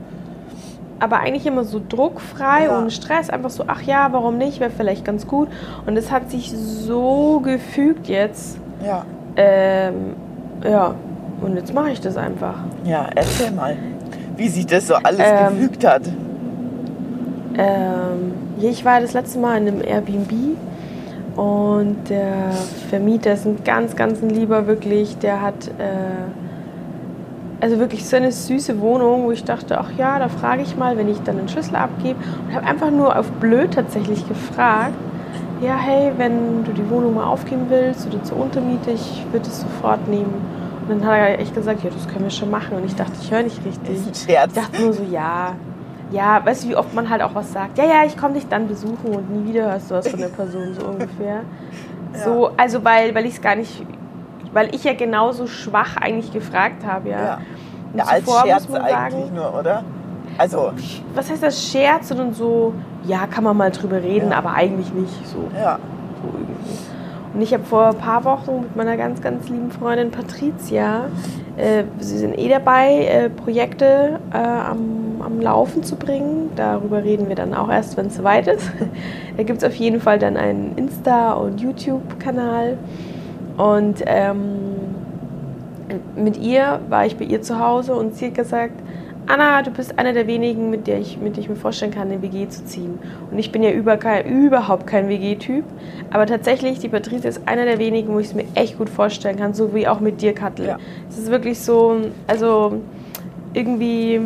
aber 0.99 1.19
eigentlich 1.19 1.45
immer 1.45 1.63
so 1.63 1.79
druckfrei, 1.87 2.65
Ja. 2.65 2.77
ohne 2.77 2.91
Stress, 2.91 3.29
einfach 3.29 3.49
so, 3.51 3.65
ach 3.67 3.81
ja, 3.81 4.07
warum 4.11 4.37
nicht, 4.37 4.59
wäre 4.59 4.71
vielleicht 4.71 5.05
ganz 5.05 5.27
gut. 5.27 5.47
Und 5.85 5.97
es 5.97 6.11
hat 6.11 6.31
sich 6.31 6.51
so 6.51 7.39
gefügt 7.41 8.07
jetzt. 8.07 8.59
Ja, 8.85 9.05
Ähm, 9.39 10.15
ja, 10.63 10.95
und 11.41 11.55
jetzt 11.55 11.73
mache 11.73 11.91
ich 11.91 12.01
das 12.01 12.17
einfach. 12.17 12.55
ja, 12.83 13.07
erzähl 13.15 13.51
mal, 13.51 13.75
wie 14.35 14.49
sich 14.49 14.65
das 14.65 14.87
so 14.87 14.95
alles 14.95 15.19
Ähm, 15.23 15.59
gefügt 15.59 15.85
hat. 15.85 16.03
Ähm, 17.57 18.33
ich 18.61 18.85
war 18.85 19.01
das 19.01 19.13
letzte 19.13 19.39
Mal 19.39 19.57
in 19.57 19.67
einem 19.67 19.81
Airbnb 19.81 20.31
und 21.35 22.09
der 22.09 22.51
Vermieter 22.89 23.33
ist 23.33 23.45
ein 23.45 23.63
ganz, 23.63 23.95
ganz 23.95 24.21
ein 24.21 24.29
lieber, 24.29 24.67
wirklich. 24.67 25.17
Der 25.19 25.41
hat 25.41 25.67
äh, 25.77 27.61
also 27.61 27.79
wirklich 27.79 28.05
so 28.07 28.17
eine 28.17 28.31
süße 28.31 28.79
Wohnung, 28.79 29.23
wo 29.23 29.31
ich 29.31 29.43
dachte, 29.43 29.79
ach 29.79 29.89
ja, 29.97 30.19
da 30.19 30.29
frage 30.29 30.61
ich 30.61 30.77
mal, 30.77 30.97
wenn 30.97 31.07
ich 31.07 31.19
dann 31.23 31.37
den 31.37 31.47
Schlüssel 31.49 31.75
abgebe. 31.75 32.19
Und 32.47 32.55
habe 32.55 32.65
einfach 32.65 32.91
nur 32.91 33.17
auf 33.17 33.29
blöd 33.33 33.73
tatsächlich 33.73 34.27
gefragt, 34.27 34.93
ja, 35.61 35.75
hey, 35.75 36.11
wenn 36.17 36.63
du 36.63 36.71
die 36.71 36.87
Wohnung 36.89 37.15
mal 37.15 37.25
aufgeben 37.25 37.65
willst 37.69 38.07
oder 38.07 38.23
zur 38.23 38.39
Untermiete, 38.39 38.91
ich 38.91 39.25
würde 39.31 39.47
es 39.47 39.61
sofort 39.61 40.07
nehmen. 40.07 40.33
Und 40.89 41.01
dann 41.01 41.07
hat 41.09 41.17
er 41.17 41.39
echt 41.39 41.53
gesagt, 41.53 41.83
ja, 41.83 41.89
das 41.89 42.07
können 42.07 42.23
wir 42.23 42.31
schon 42.31 42.49
machen. 42.49 42.77
Und 42.77 42.85
ich 42.85 42.95
dachte, 42.95 43.13
ich 43.21 43.29
höre 43.31 43.43
nicht 43.43 43.63
richtig. 43.65 43.95
Ist 43.95 44.07
ein 44.07 44.29
Scherz. 44.31 44.51
Ich 44.55 44.61
dachte 44.61 44.81
nur 44.81 44.93
so, 44.93 45.03
ja. 45.03 45.53
Ja, 46.11 46.41
weißt 46.45 46.63
du, 46.63 46.69
wie 46.69 46.75
oft 46.77 46.93
man 46.93 47.09
halt 47.09 47.21
auch 47.21 47.35
was 47.35 47.51
sagt? 47.51 47.77
Ja, 47.77 47.83
ja, 47.83 48.05
ich 48.05 48.15
komme 48.15 48.35
dich 48.35 48.47
dann 48.47 48.67
besuchen 48.67 49.13
und 49.13 49.29
nie 49.29 49.51
wieder 49.51 49.71
hörst 49.71 49.91
du 49.91 49.95
was 49.95 50.07
von 50.07 50.19
der 50.19 50.29
Person, 50.29 50.73
so 50.79 50.87
ungefähr. 50.87 51.41
So, 52.23 52.49
also 52.57 52.83
weil, 52.83 53.13
weil 53.13 53.25
ich 53.25 53.33
es 53.35 53.41
gar 53.41 53.55
nicht, 53.55 53.85
weil 54.51 54.73
ich 54.73 54.85
ja 54.85 54.93
genauso 54.93 55.45
schwach 55.45 55.97
eigentlich 55.97 56.31
gefragt 56.33 56.83
habe, 56.83 57.09
ja. 57.09 57.19
Ja, 57.21 57.39
ja 57.93 58.03
als 58.05 58.25
Scherz 58.25 58.69
man 58.69 58.81
eigentlich 58.81 59.25
sagen, 59.25 59.35
nur, 59.35 59.59
oder? 59.59 59.83
Also, 60.37 60.71
was 61.13 61.29
heißt 61.29 61.43
das 61.43 61.69
Scherz 61.69 62.09
und 62.11 62.33
so, 62.33 62.73
ja, 63.03 63.27
kann 63.27 63.43
man 63.43 63.55
mal 63.55 63.69
drüber 63.69 64.01
reden, 64.01 64.31
Ja. 64.31 64.37
aber 64.37 64.53
eigentlich 64.53 64.91
nicht 64.93 65.27
so. 65.27 65.49
ja. 65.55 65.77
Und 67.37 67.43
ich 67.43 67.53
habe 67.53 67.63
vor 67.65 67.89
ein 67.89 67.97
paar 67.97 68.25
Wochen 68.25 68.61
mit 68.61 68.75
meiner 68.75 68.97
ganz, 68.97 69.21
ganz 69.21 69.47
lieben 69.47 69.69
Freundin 69.69 70.09
Patricia, 70.09 71.05
äh, 71.55 71.83
sie 71.99 72.17
sind 72.17 72.35
eh 72.35 72.49
dabei, 72.49 73.05
äh, 73.05 73.29
Projekte 73.29 74.19
äh, 74.33 74.37
am, 74.37 75.21
am 75.23 75.39
Laufen 75.39 75.83
zu 75.83 75.97
bringen. 75.97 76.49
Darüber 76.55 77.03
reden 77.03 77.29
wir 77.29 77.35
dann 77.35 77.53
auch 77.53 77.69
erst, 77.69 77.95
wenn 77.95 78.07
es 78.07 78.15
soweit 78.15 78.47
ist. 78.47 78.71
da 79.37 79.43
gibt 79.43 79.59
es 79.59 79.63
auf 79.63 79.75
jeden 79.75 80.01
Fall 80.01 80.17
dann 80.17 80.35
einen 80.35 80.75
Insta- 80.77 81.33
und 81.33 81.61
YouTube-Kanal. 81.61 82.79
Und 83.55 84.01
ähm, 84.07 84.55
mit 86.15 86.37
ihr 86.37 86.79
war 86.89 87.05
ich 87.05 87.17
bei 87.17 87.25
ihr 87.25 87.43
zu 87.43 87.59
Hause 87.59 87.93
und 87.93 88.15
sie 88.15 88.25
hat 88.29 88.33
gesagt, 88.33 88.81
Anna, 89.29 89.61
du 89.61 89.71
bist 89.71 89.99
einer 89.99 90.13
der 90.13 90.25
wenigen, 90.25 90.69
mit 90.69 90.87
der 90.87 90.99
ich, 90.99 91.17
mit 91.19 91.35
der 91.35 91.43
ich 91.43 91.49
mir 91.49 91.57
vorstellen 91.57 91.91
kann, 91.93 92.09
eine 92.09 92.21
WG 92.21 92.47
zu 92.47 92.63
ziehen. 92.63 92.97
Und 93.29 93.37
ich 93.37 93.51
bin 93.51 93.61
ja 93.61 93.71
über 93.71 93.97
kein, 93.97 94.25
überhaupt 94.25 94.87
kein 94.87 95.09
WG-Typ. 95.09 95.65
Aber 96.11 96.25
tatsächlich, 96.25 96.79
die 96.79 96.87
Patricia 96.87 97.29
ist 97.29 97.41
einer 97.45 97.65
der 97.65 97.77
wenigen, 97.77 98.13
wo 98.13 98.19
ich 98.19 98.27
es 98.27 98.33
mir 98.33 98.45
echt 98.55 98.77
gut 98.77 98.89
vorstellen 98.89 99.35
kann, 99.37 99.53
so 99.53 99.73
wie 99.75 99.85
auch 99.87 99.99
mit 99.99 100.21
dir, 100.21 100.33
Kattel. 100.33 100.67
Ja. 100.67 100.77
Es 101.09 101.17
ist 101.17 101.29
wirklich 101.29 101.59
so, 101.59 101.97
also 102.25 102.79
irgendwie, 103.53 104.21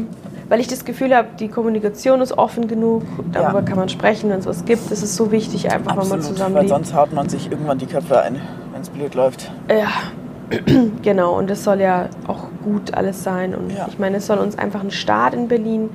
weil 0.50 0.60
ich 0.60 0.68
das 0.68 0.86
Gefühl 0.86 1.16
habe, 1.16 1.30
die 1.40 1.48
Kommunikation 1.48 2.22
ist 2.22 2.38
offen 2.38 2.68
genug, 2.68 3.02
darüber 3.32 3.60
Ja. 3.60 3.66
kann 3.66 3.78
man 3.78 3.90
sprechen, 3.90 4.30
wenn 4.30 4.40
es 4.40 4.46
was 4.46 4.66
gibt. 4.66 4.92
Es 4.92 5.02
ist 5.02 5.16
so 5.16 5.32
wichtig, 5.32 5.72
einfach 5.72 5.98
wenn 6.00 6.10
man 6.10 6.20
absolut. 6.20 6.54
Weil 6.54 6.68
sonst 6.68 6.94
haut 6.94 7.12
man 7.12 7.28
sich 7.28 7.50
irgendwann 7.50 7.80
die 7.80 7.88
Köpfe 7.88 8.22
ein, 8.22 8.40
wenn 8.72 8.82
es 8.82 8.90
blöd 8.90 9.16
läuft. 9.16 9.52
Ja, 9.68 9.88
genau. 11.02 11.40
Und 11.40 11.50
das 11.50 11.64
soll 11.64 11.80
ja 11.82 12.08
auch 12.28 12.51
gut 12.64 12.94
alles 12.94 13.24
sein. 13.24 13.54
Und 13.56 13.72
Ja. 13.72 13.88
ich 13.90 14.00
meine, 14.00 14.18
es 14.18 14.28
soll 14.28 14.38
uns 14.40 14.58
einfach 14.58 14.82
einen 14.82 14.92
Start 14.92 15.34
in 15.34 15.48
Berlin 15.48 15.90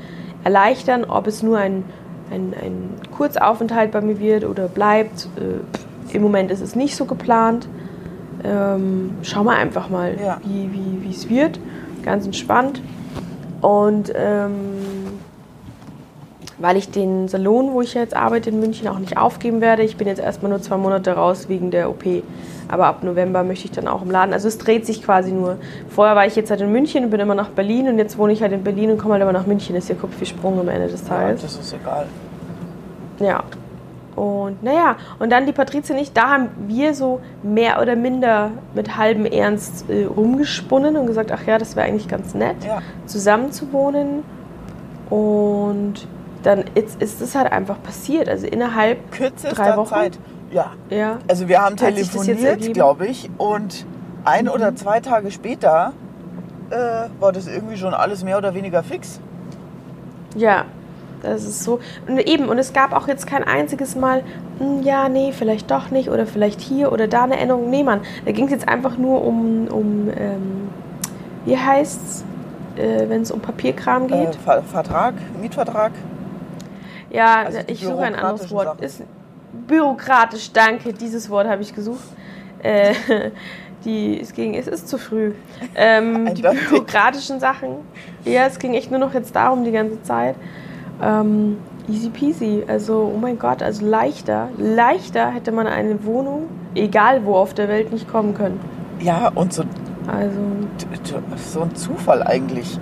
erleichtern, 0.44 1.04
ob 1.04 1.26
es 1.26 1.42
nur 1.42 1.58
ein, 1.58 1.84
ein, 2.30 2.54
ein 2.60 2.90
Kurzaufenthalt 3.16 3.90
bei 3.92 4.00
mir 4.00 4.18
wird 4.20 4.44
oder 4.44 4.68
bleibt. 4.68 5.28
Äh, 5.36 6.14
Im 6.16 6.22
Moment 6.22 6.50
ist 6.50 6.60
es 6.60 6.76
nicht 6.76 6.96
so 6.96 7.04
geplant. 7.04 7.68
Ähm, 8.44 9.10
schauen 9.22 9.46
wir 9.46 9.56
einfach 9.56 9.88
mal, 9.90 10.14
Ja. 10.22 10.38
wie 10.44 10.70
wie 10.72 11.02
wie 11.04 11.10
es 11.10 11.28
wird. 11.28 11.58
Ganz 12.04 12.26
entspannt. 12.26 12.80
Und 13.60 14.12
ähm, 14.14 14.52
weil 16.58 16.76
ich 16.76 16.90
den 16.90 17.28
Salon, 17.28 17.72
wo 17.72 17.82
ich 17.82 17.94
jetzt 17.94 18.16
arbeite 18.16 18.50
in 18.50 18.60
München, 18.60 18.88
auch 18.88 18.98
nicht 18.98 19.18
aufgeben 19.18 19.60
werde. 19.60 19.82
Ich 19.82 19.96
bin 19.96 20.06
jetzt 20.08 20.20
erstmal 20.20 20.50
nur 20.50 20.62
zwei 20.62 20.76
Monate 20.78 21.12
raus 21.12 21.48
wegen 21.48 21.70
der 21.70 21.90
OP. 21.90 22.04
Aber 22.68 22.86
ab 22.86 23.02
November 23.04 23.44
möchte 23.44 23.66
ich 23.66 23.72
dann 23.72 23.86
auch 23.88 24.02
im 24.02 24.10
Laden. 24.10 24.32
Also 24.32 24.48
es 24.48 24.58
dreht 24.58 24.86
sich 24.86 25.02
quasi 25.02 25.32
nur. 25.32 25.56
Vorher 25.88 26.16
war 26.16 26.26
ich 26.26 26.34
jetzt 26.34 26.50
halt 26.50 26.60
in 26.62 26.72
München 26.72 27.04
und 27.04 27.10
bin 27.10 27.20
immer 27.20 27.34
nach 27.34 27.50
Berlin 27.50 27.88
und 27.88 27.98
jetzt 27.98 28.16
wohne 28.18 28.32
ich 28.32 28.42
halt 28.42 28.52
in 28.52 28.64
Berlin 28.64 28.90
und 28.90 28.98
komme 28.98 29.12
halt 29.14 29.22
immer 29.22 29.32
nach 29.32 29.46
München. 29.46 29.74
Das 29.74 29.84
ist 29.84 29.90
ja 29.90 29.94
Kupfersprung 29.96 30.58
am 30.58 30.68
Ende 30.68 30.88
des 30.88 31.02
Ja, 31.02 31.08
Tages. 31.08 31.42
das 31.42 31.56
ist 31.58 31.74
egal. 31.74 32.06
Ja. 33.20 33.42
Und 34.16 34.62
naja, 34.62 34.96
und 35.18 35.30
dann 35.30 35.44
die 35.44 35.52
Patrizia 35.52 35.94
nicht, 35.94 36.16
da 36.16 36.30
haben 36.30 36.48
wir 36.66 36.94
so 36.94 37.20
mehr 37.42 37.82
oder 37.82 37.96
minder 37.96 38.50
mit 38.74 38.96
halbem 38.96 39.26
Ernst 39.26 39.90
äh, 39.90 40.06
rumgesponnen 40.06 40.96
und 40.96 41.06
gesagt, 41.06 41.30
ach 41.32 41.46
ja, 41.46 41.58
das 41.58 41.76
wäre 41.76 41.86
eigentlich 41.86 42.08
ganz 42.08 42.34
nett, 42.34 42.56
Ja. 42.66 42.78
zusammen 43.04 43.52
zu 43.52 43.70
wohnen. 43.74 44.22
Und 45.10 46.08
dann 46.46 46.64
ist, 46.74 47.02
ist 47.02 47.20
es 47.20 47.34
halt 47.34 47.50
einfach 47.50 47.82
passiert. 47.82 48.28
Also 48.28 48.46
innerhalb, 48.46 49.10
Kürzester 49.10 49.50
Drei 49.50 49.76
Wochen? 49.76 49.88
Zeit. 49.88 50.18
Ja. 50.52 50.72
ja, 50.90 51.18
Also 51.26 51.48
wir 51.48 51.60
haben 51.60 51.74
das 51.74 51.88
telefoniert, 51.88 52.72
glaube 52.72 53.08
ich, 53.08 53.28
und 53.36 53.84
ein 54.24 54.48
oder 54.48 54.76
zwei 54.76 55.00
Tage 55.00 55.32
später 55.32 55.92
äh, 56.70 56.76
war 57.18 57.32
das 57.32 57.48
irgendwie 57.48 57.76
schon 57.76 57.94
alles 57.94 58.22
mehr 58.22 58.38
oder 58.38 58.54
weniger 58.54 58.84
fix. 58.84 59.20
ja, 60.36 60.66
das 61.22 61.44
ist 61.44 61.64
so. 61.64 61.80
Und 62.06 62.18
eben, 62.18 62.48
und 62.48 62.58
es 62.58 62.72
gab 62.72 62.92
auch 62.92 63.08
jetzt 63.08 63.26
kein 63.26 63.42
einziges 63.42 63.96
Mal, 63.96 64.22
hm, 64.58 64.82
ja, 64.82 65.08
nee, 65.08 65.32
vielleicht 65.32 65.70
doch 65.70 65.90
nicht 65.90 66.10
oder 66.10 66.26
vielleicht 66.26 66.60
hier 66.60 66.92
oder 66.92 67.08
da 67.08 67.24
eine 67.24 67.38
Änderung. 67.38 67.68
Nee, 67.70 67.82
Mann, 67.82 68.02
da 68.24 68.30
ging 68.30 68.44
es 68.44 68.52
jetzt 68.52 68.68
einfach 68.68 68.96
nur 68.96 69.24
um, 69.24 69.66
um 69.66 70.08
ähm, 70.16 70.68
wie 71.44 71.58
heißt's, 71.58 72.24
äh, 72.76 73.08
wenn 73.08 73.22
es 73.22 73.32
um 73.32 73.40
Papierkram 73.40 74.06
geht? 74.06 74.36
Äh, 74.36 74.38
Ver 74.44 74.62
Vertrag, 74.62 75.14
Mietvertrag. 75.40 75.90
Ja, 77.10 77.42
Also 77.44 77.58
ich 77.66 77.84
suche 77.84 78.02
ein 78.02 78.14
anderes 78.14 78.50
Wort. 78.50 78.66
Sachen. 78.66 78.82
Ist 78.82 79.02
bürokratisch, 79.66 80.52
danke. 80.52 80.92
Dieses 80.92 81.30
Wort 81.30 81.48
habe 81.48 81.62
ich 81.62 81.74
gesucht. 81.74 82.04
Äh, 82.62 82.94
die, 83.84 84.20
es 84.20 84.32
ging, 84.32 84.54
es 84.54 84.66
ist 84.66 84.88
zu 84.88 84.98
früh. 84.98 85.32
Ähm, 85.74 86.34
die 86.34 86.42
bürokratischen 86.42 87.40
Sachen. 87.40 87.76
Ja, 88.24 88.46
es 88.46 88.58
ging 88.58 88.74
echt 88.74 88.90
nur 88.90 89.00
noch 89.00 89.14
jetzt 89.14 89.34
darum 89.34 89.64
die 89.64 89.72
ganze 89.72 90.02
Zeit. 90.02 90.34
Ähm, 91.02 91.58
easy 91.88 92.10
peasy. 92.10 92.64
Also, 92.66 93.12
oh 93.14 93.18
mein 93.18 93.38
Gott, 93.38 93.62
also 93.62 93.86
leichter, 93.86 94.48
leichter 94.56 95.30
hätte 95.30 95.52
man 95.52 95.66
eine 95.66 96.04
Wohnung, 96.04 96.48
egal 96.74 97.24
wo 97.24 97.34
auf 97.36 97.54
der 97.54 97.68
Welt, 97.68 97.92
nicht 97.92 98.10
kommen 98.10 98.34
können. 98.34 98.60
Ja, 99.00 99.30
und 99.34 99.52
so, 99.52 99.62
Also, 100.06 100.38
so 101.36 101.60
ein 101.62 101.74
Zufall 101.74 102.22
eigentlich. 102.22 102.78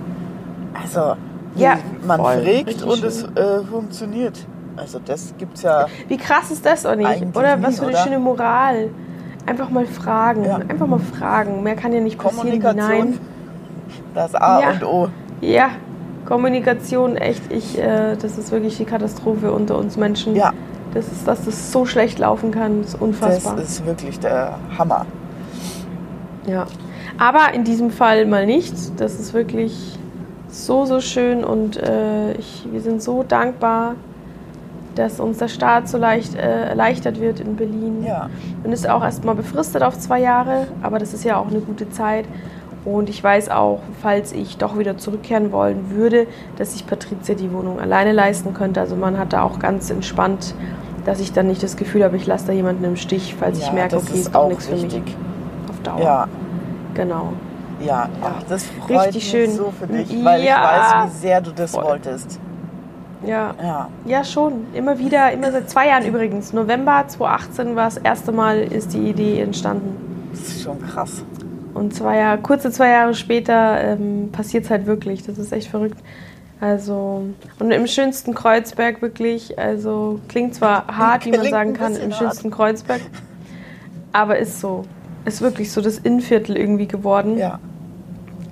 Also, 0.73 1.15
Ja, 1.55 1.77
man 2.05 2.19
voll. 2.19 2.33
fragt 2.33 2.45
Richtig 2.47 2.83
und 2.85 2.97
schön. 2.99 3.07
es 3.07 3.23
äh, 3.23 3.63
funktioniert. 3.69 4.45
Also 4.77 4.99
das 5.03 5.33
gibt's 5.37 5.61
ja. 5.61 5.85
Wie 6.07 6.17
krass 6.17 6.51
ist 6.51 6.65
das 6.65 6.85
auch 6.85 6.95
nicht? 6.95 7.25
Oder 7.35 7.55
nie, 7.57 7.63
was 7.63 7.75
für 7.79 7.83
eine 7.85 7.91
oder? 7.93 8.03
schöne 8.03 8.19
Moral. 8.19 8.89
Einfach 9.45 9.69
mal 9.69 9.85
fragen. 9.85 10.43
Ja. 10.43 10.55
Einfach 10.67 10.87
mal 10.87 10.99
fragen. 10.99 11.63
Mehr 11.63 11.75
kann 11.75 11.93
ja 11.93 12.01
nicht 12.01 12.17
passieren. 12.17 12.47
wie 12.51 12.59
Kommunikation. 12.59 13.09
Nein. 13.11 13.19
Das 14.13 14.35
A 14.35 14.59
Ja. 14.61 14.69
und 14.71 14.83
O. 14.83 15.07
Ja, 15.41 15.69
Kommunikation, 16.25 17.15
echt, 17.17 17.43
ich, 17.51 17.77
äh, 17.77 18.15
das 18.15 18.37
ist 18.37 18.51
wirklich 18.51 18.77
die 18.77 18.85
Katastrophe 18.85 19.51
unter 19.51 19.77
uns 19.77 19.95
Menschen. 19.95 20.35
Ja, 20.35 20.51
Das 20.93 21.07
ist, 21.11 21.27
dass 21.27 21.45
das 21.45 21.71
so 21.71 21.85
schlecht 21.85 22.17
laufen 22.19 22.51
kann, 22.51 22.79
das 22.81 22.87
ist 22.87 22.93
das 22.95 23.01
unfassbar. 23.01 23.59
ist 23.59 23.85
wirklich 23.85 24.19
der 24.19 24.57
Hammer. 24.77 25.05
ja. 26.47 26.65
Aber 27.17 27.53
in 27.53 27.63
diesem 27.63 27.91
Fall 27.91 28.25
mal 28.25 28.45
nicht. 28.45 28.73
Das 28.99 29.13
ist 29.19 29.33
wirklich 29.33 29.97
so, 30.55 30.85
so 30.85 31.01
schön 31.01 31.43
und 31.43 31.77
äh, 31.77 32.33
ich, 32.33 32.67
wir 32.71 32.81
sind 32.81 33.01
so 33.01 33.23
dankbar, 33.23 33.95
dass 34.95 35.19
uns 35.19 35.39
der 35.39 35.49
Start 35.49 35.89
so 35.89 35.97
leicht 35.97 36.35
äh, 36.35 36.69
erleichtert 36.69 37.19
wird 37.19 37.41
in 37.41 37.55
Berlin. 37.57 38.03
Ja. 38.05 38.29
Und 38.63 38.71
ist 38.71 38.89
auch 38.89 39.03
erstmal 39.03 39.35
befristet 39.35 39.83
auf 39.83 39.97
zwei 39.99 40.21
Jahre, 40.21 40.67
aber 40.81 40.99
das 40.99 41.13
ist 41.13 41.25
ja 41.25 41.37
auch 41.37 41.47
eine 41.47 41.59
gute 41.59 41.89
Zeit. 41.89 42.25
Und 42.85 43.09
ich 43.09 43.21
weiß 43.21 43.49
auch, 43.49 43.79
falls 44.01 44.31
ich 44.31 44.57
doch 44.57 44.77
wieder 44.77 44.97
zurückkehren 44.97 45.51
wollen 45.51 45.89
würde, 45.89 46.27
dass 46.57 46.75
ich 46.75 46.85
Patricia 46.85 47.33
die 47.35 47.51
Wohnung 47.51 47.79
alleine 47.79 48.11
leisten 48.11 48.53
könnte. 48.53 48.79
Also 48.79 48.95
man 48.95 49.17
hat 49.17 49.33
da 49.33 49.41
auch 49.41 49.57
ganz 49.59 49.89
entspannt, 49.89 50.53
dass 51.03 51.19
ich 51.19 51.33
dann 51.33 51.47
nicht 51.47 51.63
das 51.63 51.77
Gefühl 51.77 52.03
habe, 52.03 52.15
ich 52.15 52.27
lasse 52.27 52.47
da 52.47 52.53
jemanden 52.53 52.83
im 52.83 52.95
Stich, 52.95 53.35
falls 53.37 53.57
ich 53.57 53.65
ja, 53.65 53.73
merke, 53.73 53.95
das 53.95 54.03
okay, 54.03 54.13
ist 54.13 54.19
ist 54.27 54.35
doch 54.35 54.41
auch 54.41 54.49
nichts 54.49 54.67
für 54.67 54.75
mich 54.75 54.83
wichtig. 54.83 55.15
auf 55.67 55.79
Dauer. 55.81 55.99
Ja, 55.99 56.27
Genau. 56.93 57.33
Ja. 57.85 58.09
Ach, 58.21 58.43
das 58.49 58.65
freut 58.65 59.05
Richtig 59.07 59.15
mich 59.15 59.29
schön. 59.29 59.51
so 59.51 59.71
für 59.77 59.87
dich, 59.87 60.09
weil 60.23 60.43
Ja. 60.43 60.55
ich 61.03 61.05
weiß, 61.09 61.13
wie 61.15 61.17
sehr 61.19 61.41
du 61.41 61.51
das 61.51 61.71
Voll. 61.71 61.83
wolltest. 61.83 62.39
Ja. 63.25 63.55
Ja, 63.61 63.89
Ja, 64.05 64.23
schon. 64.23 64.67
Immer 64.73 64.99
wieder, 64.99 65.31
immer 65.31 65.51
seit 65.51 65.69
zwei 65.69 65.87
Jahren 65.87 66.05
übrigens. 66.05 66.53
November 66.53 67.05
2018 67.07 67.75
war 67.75 67.85
das 67.85 67.97
erste 67.97 68.31
Mal, 68.31 68.59
ist 68.59 68.93
die 68.93 69.09
Idee 69.09 69.39
entstanden. 69.41 70.29
das 70.31 70.41
ist 70.41 70.63
schon 70.63 70.81
krass. 70.81 71.23
Und 71.73 71.93
zwei 71.93 72.17
Jahre, 72.17 72.37
kurze 72.39 72.71
zwei 72.71 72.89
Jahre 72.89 73.13
später 73.15 73.81
ähm, 73.81 74.29
passiert 74.31 74.65
es 74.65 74.69
halt 74.69 74.85
wirklich. 74.85 75.23
Das 75.25 75.37
ist 75.37 75.51
echt 75.51 75.69
verrückt. 75.69 75.97
Also, 76.61 77.23
und 77.59 77.71
im 77.71 77.85
schönsten 77.87 78.33
Kreuzberg 78.33 79.01
wirklich, 79.01 79.57
also 79.59 80.19
klingt 80.29 80.55
zwar 80.55 80.87
hart, 80.87 81.25
wie 81.25 81.31
man 81.31 81.39
Klingt 81.41 81.53
sagen 81.53 81.73
kann, 81.73 81.95
im 81.97 82.11
schönsten 82.13 82.49
Kreuzberg, 82.49 83.01
aber 84.13 84.37
ist 84.37 84.59
so. 84.61 84.85
Ist 85.25 85.41
wirklich 85.41 85.71
so 85.71 85.81
das 85.81 85.97
Innenviertel 85.97 86.55
irgendwie 86.55 86.87
geworden, 86.87 87.37
Ja, 87.37 87.59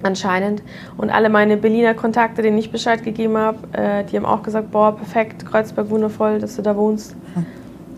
anscheinend. 0.06 0.62
Und 0.98 1.10
alle 1.10 1.30
meine 1.30 1.58
Berliner 1.58 1.94
Kontakte, 1.94 2.42
denen 2.42 2.58
ich 2.58 2.72
Bescheid 2.72 3.04
gegeben 3.04 3.38
habe, 3.38 3.58
äh, 3.74 4.04
die 4.06 4.18
haben 4.18 4.26
auch 4.26 4.44
gesagt, 4.44 4.72
boah, 4.72 4.96
perfekt, 4.96 5.46
Kreuzberg 5.46 5.90
wundervoll, 5.90 6.40
dass 6.40 6.56
du 6.56 6.62
da 6.62 6.76
wohnst. 6.76 7.16
Hm. 7.34 7.46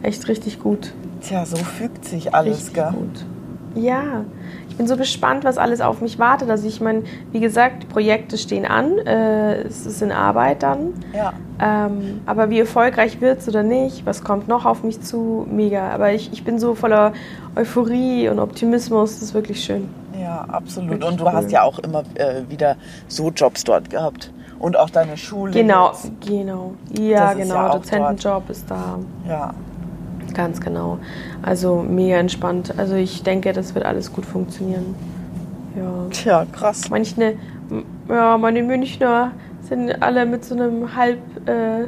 Echt 0.03 0.27
richtig 0.27 0.59
gut. 0.59 0.93
tja, 1.21 1.45
so 1.45 1.57
fügt 1.57 2.05
sich 2.05 2.33
alles, 2.35 2.57
Richtig 2.57 2.73
gell? 2.75 2.91
gut. 2.93 3.25
Ja, 3.73 4.23
ich 4.69 4.77
bin 4.77 4.87
so 4.87 4.95
gespannt, 4.95 5.43
was 5.43 5.57
alles 5.57 5.81
auf 5.81 5.99
mich 5.99 6.17
wartet. 6.17 6.49
Also 6.49 6.65
ich 6.67 6.79
meine, 6.79 7.03
wie 7.33 7.39
gesagt, 7.41 7.89
Projekte 7.89 8.37
stehen 8.37 8.65
an, 8.65 8.97
äh, 8.99 9.61
es 9.63 9.85
ist 9.85 10.01
in 10.01 10.11
Arbeit 10.13 10.63
dann. 10.63 10.93
Ja, 11.13 11.33
Ähm, 11.59 12.21
aber 12.25 12.49
wie 12.49 12.59
erfolgreich 12.59 13.19
wird 13.21 13.39
es 13.39 13.47
oder 13.49 13.63
nicht, 13.63 14.05
was 14.05 14.23
kommt 14.23 14.47
noch 14.47 14.65
auf 14.65 14.83
mich 14.83 15.01
zu, 15.01 15.45
mega. 15.49 15.89
Aber 15.89 16.13
ich, 16.13 16.31
ich 16.33 16.43
bin 16.43 16.59
so 16.59 16.75
voller 16.75 17.13
Euphorie 17.55 18.29
und 18.29 18.39
Optimismus, 18.39 19.13
das 19.15 19.23
ist 19.23 19.33
wirklich 19.33 19.63
schön. 19.63 19.89
Ja, 20.35 20.45
absolut. 20.53 21.03
Und 21.03 21.19
du 21.19 21.25
cool. 21.25 21.33
hast 21.33 21.51
ja 21.51 21.63
auch 21.63 21.79
immer 21.79 22.03
äh, 22.15 22.43
wieder 22.49 22.75
so 23.07 23.29
Jobs 23.29 23.63
dort 23.63 23.89
gehabt. 23.89 24.31
Und 24.59 24.77
auch 24.77 24.89
deine 24.89 25.17
Schule. 25.17 25.51
Genau, 25.51 25.91
jetzt. 25.91 26.11
genau. 26.25 26.73
Ja, 26.97 27.33
Das 27.33 27.33
ist 27.33 27.41
genau, 27.41 27.55
ja 27.55 27.69
Dozentenjob 27.73 28.49
ist 28.49 28.71
da. 28.71 28.99
Ja, 29.27 29.53
Ganz 30.35 30.59
genau. 30.59 30.99
Also 31.41 31.77
mega 31.81 32.17
entspannt. 32.17 32.73
Also 32.77 32.95
ich 32.95 33.23
denke, 33.23 33.53
das 33.53 33.73
wird 33.73 33.85
alles 33.85 34.11
gut 34.11 34.25
funktionieren. 34.25 34.95
Ja. 35.77 36.07
tja, 36.11 36.45
krass. 36.51 36.89
Manche, 36.89 37.35
ja, 38.09 38.37
meine 38.37 38.61
Münchner 38.63 39.31
sind 39.61 40.01
alle 40.01 40.25
mit 40.25 40.45
so 40.45 40.55
einem 40.55 40.95
halb 40.95 41.19
äh, 41.47 41.87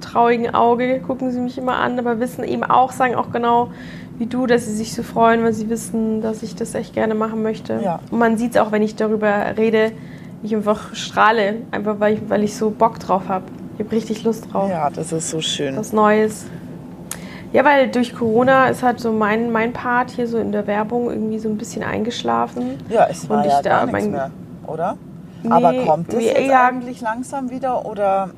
traurigen 0.00 0.54
Auge, 0.54 1.00
gucken 1.00 1.30
sie 1.30 1.40
mich 1.40 1.58
immer 1.58 1.76
an, 1.76 1.98
aber 1.98 2.20
wissen 2.20 2.44
eben 2.44 2.64
auch, 2.64 2.92
sagen 2.92 3.14
auch 3.14 3.30
genau 3.32 3.70
wie 4.18 4.26
du, 4.26 4.46
dass 4.46 4.66
sie 4.66 4.74
sich 4.74 4.94
so 4.94 5.02
freuen, 5.02 5.44
weil 5.44 5.52
sie 5.52 5.68
wissen, 5.68 6.20
dass 6.20 6.42
ich 6.42 6.54
das 6.54 6.74
echt 6.74 6.94
gerne 6.94 7.14
machen 7.14 7.42
möchte. 7.42 7.80
Ja. 7.82 8.00
Und 8.10 8.18
man 8.18 8.36
sieht 8.36 8.52
es 8.52 8.56
auch, 8.60 8.72
wenn 8.72 8.82
ich 8.82 8.96
darüber 8.96 9.56
rede, 9.56 9.92
ich 10.42 10.54
einfach 10.54 10.94
strahle, 10.94 11.56
einfach 11.70 12.00
weil 12.00 12.14
ich, 12.14 12.20
weil 12.28 12.44
ich 12.44 12.56
so 12.56 12.70
Bock 12.70 12.98
drauf 12.98 13.28
habe. 13.28 13.44
Ich 13.74 13.84
habe 13.84 13.94
richtig 13.94 14.24
Lust 14.24 14.52
drauf. 14.52 14.68
Ja, 14.70 14.90
das 14.90 15.12
ist 15.12 15.30
so 15.30 15.40
schön. 15.40 15.76
Was 15.76 15.92
Neues. 15.92 16.46
Ja, 17.52 17.64
weil 17.64 17.88
durch 17.88 18.14
Corona 18.14 18.68
ist 18.68 18.82
halt 18.82 19.00
so 19.00 19.12
mein, 19.12 19.50
mein 19.52 19.72
Part 19.72 20.10
hier 20.10 20.26
so 20.26 20.38
in 20.38 20.52
der 20.52 20.66
Werbung 20.66 21.10
irgendwie 21.10 21.38
so 21.38 21.48
ein 21.48 21.56
bisschen 21.56 21.82
eingeschlafen. 21.82 22.76
Ja, 22.88 23.06
es 23.08 23.28
war 23.28 23.38
Und 23.38 23.50
ja 23.50 23.62
gar 23.62 23.86
nichts 23.86 24.06
mehr, 24.06 24.30
oder? 24.66 24.96
Nee, 25.42 25.50
Aber 25.50 25.72
kommt 25.84 26.12
es 26.12 26.24
jetzt 26.24 26.40
ja. 26.40 26.66
eigentlich 26.66 27.00
langsam 27.00 27.50
wieder 27.50 27.86
oder? 27.86 28.30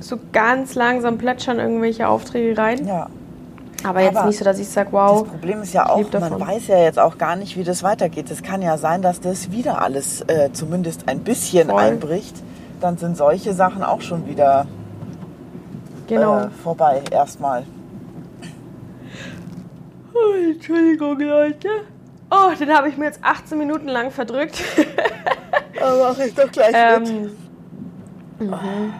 so 0.00 0.18
ganz 0.32 0.74
langsam 0.74 1.18
plätschern 1.18 1.58
irgendwelche 1.58 2.08
Aufträge 2.08 2.56
rein. 2.56 2.86
Ja. 2.86 3.08
Aber 3.84 4.00
jetzt 4.00 4.16
Aber 4.16 4.26
nicht 4.26 4.38
so, 4.38 4.44
dass 4.44 4.58
ich 4.58 4.68
sage, 4.68 4.90
Das 4.90 4.92
wow. 4.92 5.28
Problem 5.28 5.62
ist 5.62 5.72
ja 5.74 5.88
auch, 5.88 6.00
man 6.02 6.10
davon. 6.10 6.40
weiß 6.40 6.66
ja 6.68 6.78
jetzt 6.78 6.98
auch 6.98 7.18
gar 7.18 7.36
nicht, 7.36 7.56
wie 7.56 7.64
das 7.64 7.82
weitergeht. 7.82 8.30
Es 8.30 8.42
kann 8.42 8.62
ja 8.62 8.78
sein, 8.78 9.02
dass 9.02 9.20
das 9.20 9.50
wieder 9.50 9.80
alles 9.82 10.22
äh, 10.22 10.50
zumindest 10.52 11.08
ein 11.08 11.20
bisschen 11.20 11.68
Voll. 11.68 11.80
einbricht. 11.80 12.36
Dann 12.80 12.98
sind 12.98 13.16
solche 13.16 13.52
Sachen 13.54 13.82
auch 13.82 14.00
schon 14.00 14.26
wieder 14.26 14.66
Genau. 16.08 16.40
äh, 16.44 16.50
vorbei 16.62 17.02
erstmal. 17.10 17.64
Oh, 20.14 20.34
Entschuldigung, 20.50 21.20
Leute. 21.20 21.68
Oh, 22.30 22.54
den 22.58 22.70
habe 22.74 22.88
ich 22.88 22.96
mir 22.96 23.06
jetzt 23.06 23.20
18 23.22 23.58
Minuten 23.58 23.88
lang 23.88 24.10
verdrückt. 24.10 24.62
Aber 25.80 26.12
mach 26.12 26.18
ich 26.18 26.34
doch 26.34 26.50
gleich 26.50 26.72
mit. 27.00 27.08
ähm, 27.08 28.48
mhm. 28.48 28.92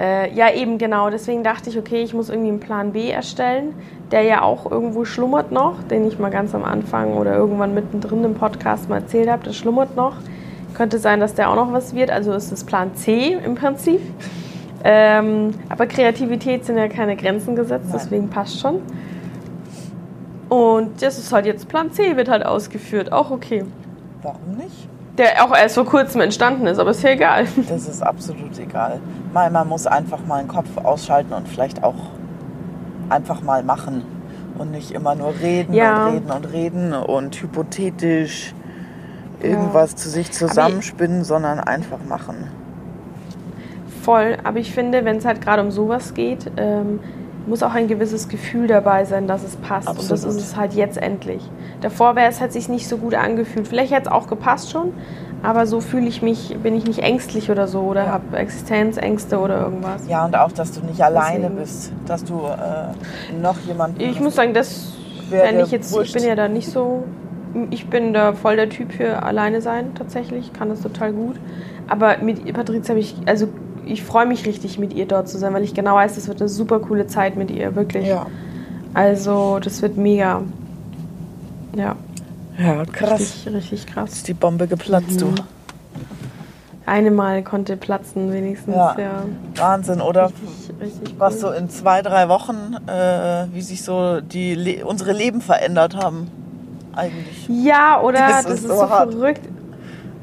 äh, 0.00 0.32
ja, 0.34 0.52
eben 0.52 0.76
genau. 0.78 1.10
Deswegen 1.10 1.44
dachte 1.44 1.70
ich, 1.70 1.78
okay, 1.78 2.02
ich 2.02 2.12
muss 2.12 2.28
irgendwie 2.28 2.48
einen 2.50 2.60
Plan 2.60 2.92
B 2.92 3.10
erstellen, 3.10 3.74
der 4.10 4.22
ja 4.22 4.42
auch 4.42 4.70
irgendwo 4.70 5.04
schlummert 5.04 5.52
noch, 5.52 5.82
den 5.84 6.06
ich 6.06 6.18
mal 6.18 6.30
ganz 6.30 6.54
am 6.54 6.64
Anfang 6.64 7.14
oder 7.14 7.34
irgendwann 7.34 7.74
mittendrin 7.74 8.24
im 8.24 8.34
Podcast 8.34 8.88
mal 8.88 8.96
erzählt 8.96 9.30
habe. 9.30 9.44
Das 9.44 9.56
schlummert 9.56 9.96
noch. 9.96 10.16
Könnte 10.74 10.98
sein, 10.98 11.20
dass 11.20 11.34
der 11.34 11.50
auch 11.50 11.56
noch 11.56 11.72
was 11.72 11.94
wird. 11.94 12.10
Also 12.10 12.32
ist 12.32 12.52
es 12.52 12.64
Plan 12.64 12.94
C 12.94 13.36
im 13.44 13.54
Prinzip. 13.54 14.00
Ähm, 14.84 15.50
aber 15.68 15.86
Kreativität 15.86 16.64
sind 16.64 16.78
ja 16.78 16.88
keine 16.88 17.16
Grenzen 17.16 17.56
gesetzt, 17.56 17.90
deswegen 17.92 18.28
passt 18.30 18.60
schon. 18.60 18.80
Und 20.48 21.02
das 21.02 21.18
ist 21.18 21.32
halt 21.32 21.46
jetzt 21.46 21.68
Plan 21.68 21.92
C, 21.92 22.16
wird 22.16 22.28
halt 22.28 22.46
ausgeführt. 22.46 23.12
Auch 23.12 23.30
okay. 23.30 23.64
Warum 24.22 24.56
nicht? 24.56 24.88
Der 25.18 25.44
auch 25.44 25.54
erst 25.54 25.74
vor 25.74 25.84
kurzem 25.84 26.20
entstanden 26.20 26.66
ist, 26.68 26.78
aber 26.78 26.90
ist 26.90 27.02
ja 27.02 27.10
egal. 27.10 27.46
Das 27.68 27.88
ist 27.88 28.02
absolut 28.02 28.56
egal. 28.58 29.00
Mal, 29.32 29.50
man 29.50 29.68
muss 29.68 29.86
einfach 29.86 30.24
mal 30.26 30.40
den 30.40 30.48
Kopf 30.48 30.68
ausschalten 30.76 31.32
und 31.32 31.48
vielleicht 31.48 31.82
auch 31.82 31.96
einfach 33.08 33.42
mal 33.42 33.62
machen. 33.62 34.02
Und 34.58 34.72
nicht 34.72 34.90
immer 34.90 35.14
nur 35.14 35.34
reden 35.40 35.72
Ja. 35.72 36.08
und 36.08 36.14
reden 36.14 36.30
und 36.32 36.52
reden 36.52 36.92
und 36.94 37.40
hypothetisch 37.40 38.54
irgendwas 39.40 39.94
zu 39.94 40.08
sich 40.08 40.32
zusammenspinnen, 40.32 41.22
sondern 41.22 41.60
einfach 41.60 42.00
machen. 42.08 42.48
Voll, 44.02 44.36
aber 44.42 44.58
ich 44.58 44.72
finde, 44.72 45.04
wenn 45.04 45.18
es 45.18 45.24
halt 45.24 45.40
gerade 45.40 45.62
um 45.62 45.70
sowas 45.70 46.14
geht, 46.14 46.50
ähm, 46.56 46.98
muss 47.46 47.62
auch 47.62 47.74
ein 47.74 47.88
gewisses 47.88 48.28
Gefühl 48.28 48.66
dabei 48.66 49.04
sein, 49.04 49.26
dass 49.26 49.42
es 49.42 49.56
passt. 49.56 49.88
Und 49.88 49.98
das 49.98 50.10
Absolut. 50.10 50.36
ist 50.36 50.42
es 50.42 50.56
halt 50.56 50.74
jetzt 50.74 50.98
endlich. 50.98 51.42
Davor 51.80 52.16
wäre 52.16 52.28
es 52.28 52.40
halt 52.40 52.52
sich 52.52 52.68
nicht 52.68 52.88
so 52.88 52.98
gut 52.98 53.14
angefühlt. 53.14 53.68
Vielleicht 53.68 53.92
hätte 53.92 54.06
es 54.06 54.12
auch 54.12 54.26
gepasst 54.26 54.70
schon, 54.70 54.92
aber 55.42 55.66
so 55.66 55.80
fühle 55.80 56.06
ich 56.06 56.22
mich, 56.22 56.56
bin 56.62 56.76
ich 56.76 56.84
nicht 56.84 57.00
ängstlich 57.00 57.50
oder 57.50 57.68
so 57.68 57.80
oder 57.80 58.04
Ja. 58.04 58.10
habe 58.12 58.36
Existenzängste 58.36 59.38
oder 59.38 59.60
irgendwas. 59.62 60.06
Ja, 60.08 60.24
und 60.24 60.36
auch, 60.36 60.52
dass 60.52 60.72
du 60.72 60.84
nicht 60.84 61.02
alleine 61.02 61.38
Deswegen. 61.44 61.56
bist, 61.56 61.92
dass 62.06 62.24
du 62.24 62.34
äh, 62.34 63.40
noch 63.40 63.58
jemanden 63.66 64.00
Ich 64.00 64.20
muss 64.20 64.34
sagen, 64.34 64.54
das 64.54 64.92
dir 65.30 65.60
ich 65.60 65.70
jetzt, 65.70 65.90
ich 65.92 65.96
wurscht. 65.98 66.14
bin 66.14 66.24
ja 66.24 66.34
da 66.34 66.48
nicht 66.48 66.68
so, 66.68 67.04
ich 67.70 67.86
bin 67.86 68.12
da 68.12 68.32
voll 68.32 68.56
der 68.56 68.68
Typ 68.68 68.92
für 68.92 69.22
alleine 69.22 69.60
sein 69.60 69.94
tatsächlich, 69.94 70.52
kann 70.52 70.68
das 70.70 70.80
total 70.80 71.12
gut. 71.12 71.36
Aber 71.86 72.18
mit 72.18 72.52
Patricia 72.52 72.90
habe 72.90 73.00
ich, 73.00 73.16
also 73.26 73.48
ich 73.86 74.02
freue 74.02 74.26
mich 74.26 74.44
richtig 74.46 74.78
mit 74.78 74.92
ihr 74.92 75.06
dort 75.06 75.28
zu 75.28 75.38
sein, 75.38 75.54
weil 75.54 75.62
ich 75.62 75.74
genau 75.74 75.94
weiß, 75.94 76.14
das 76.16 76.28
wird 76.28 76.40
eine 76.40 76.48
super 76.48 76.80
coole 76.80 77.06
Zeit 77.06 77.36
mit 77.36 77.50
ihr, 77.50 77.74
wirklich. 77.74 78.06
Ja, 78.06 78.26
Also 78.94 79.58
das 79.62 79.80
wird 79.82 79.96
mega. 79.96 80.42
Ja, 81.76 81.96
ja 82.58 82.84
krass. 82.84 83.20
richtig, 83.20 83.54
richtig 83.54 83.86
krass. 83.86 84.12
Ist 84.12 84.28
die 84.28 84.34
Bombe 84.34 84.66
geplatzt, 84.66 85.12
Mhm. 85.12 85.18
du. 85.18 85.34
Eine 86.86 87.10
Mal 87.10 87.42
konnte 87.42 87.76
platzen 87.76 88.32
wenigstens, 88.32 88.74
ja. 88.74 88.96
Ja. 88.98 89.24
Wahnsinn, 89.56 90.00
oder? 90.00 90.26
Richtig, 90.26 90.80
richtig 90.80 91.14
Was 91.20 91.34
cool. 91.34 91.40
so 91.40 91.50
in 91.50 91.68
zwei, 91.68 92.00
drei 92.00 92.28
Wochen, 92.30 92.76
äh, 92.86 93.44
wie 93.52 93.60
sich 93.60 93.82
so 93.82 94.20
die 94.22 94.54
Le 94.54 94.86
unsere 94.86 95.12
Leben 95.12 95.42
verändert 95.42 95.96
haben. 95.96 96.30
Eigentlich. 96.96 97.46
Ja, 97.48 98.00
oder 98.00 98.18
Das 98.20 98.44
das, 98.44 98.52
ist 98.54 98.60
ist, 98.64 98.68
so 98.70 98.76
so 98.80 98.86
verrückt. 98.86 99.42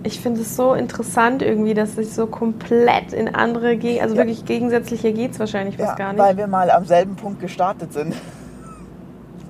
ich 0.04 0.20
finde 0.20 0.42
es 0.42 0.56
so 0.56 0.74
interessant 0.74 1.44
irgendwie, 1.44 1.76
dass 1.76 1.96
sich 1.96 2.12
so 2.12 2.26
komplett 2.26 3.14
in 3.14 3.34
andere, 3.36 3.70
also 4.02 4.16
Ja. 4.16 4.16
wirklich 4.16 4.44
gegensätzlicher 4.46 5.12
geht 5.12 5.34
es 5.34 5.40
wahrscheinlich 5.40 5.78
fast 5.78 5.92
Ja, 5.92 5.96
gar 6.06 6.14
nicht. 6.14 6.22
weil 6.22 6.36
wir 6.36 6.48
mal 6.48 6.72
am 6.72 6.86
selben 6.86 7.16
Punkt 7.16 7.42
gestartet 7.42 7.94
sind. 7.94 8.16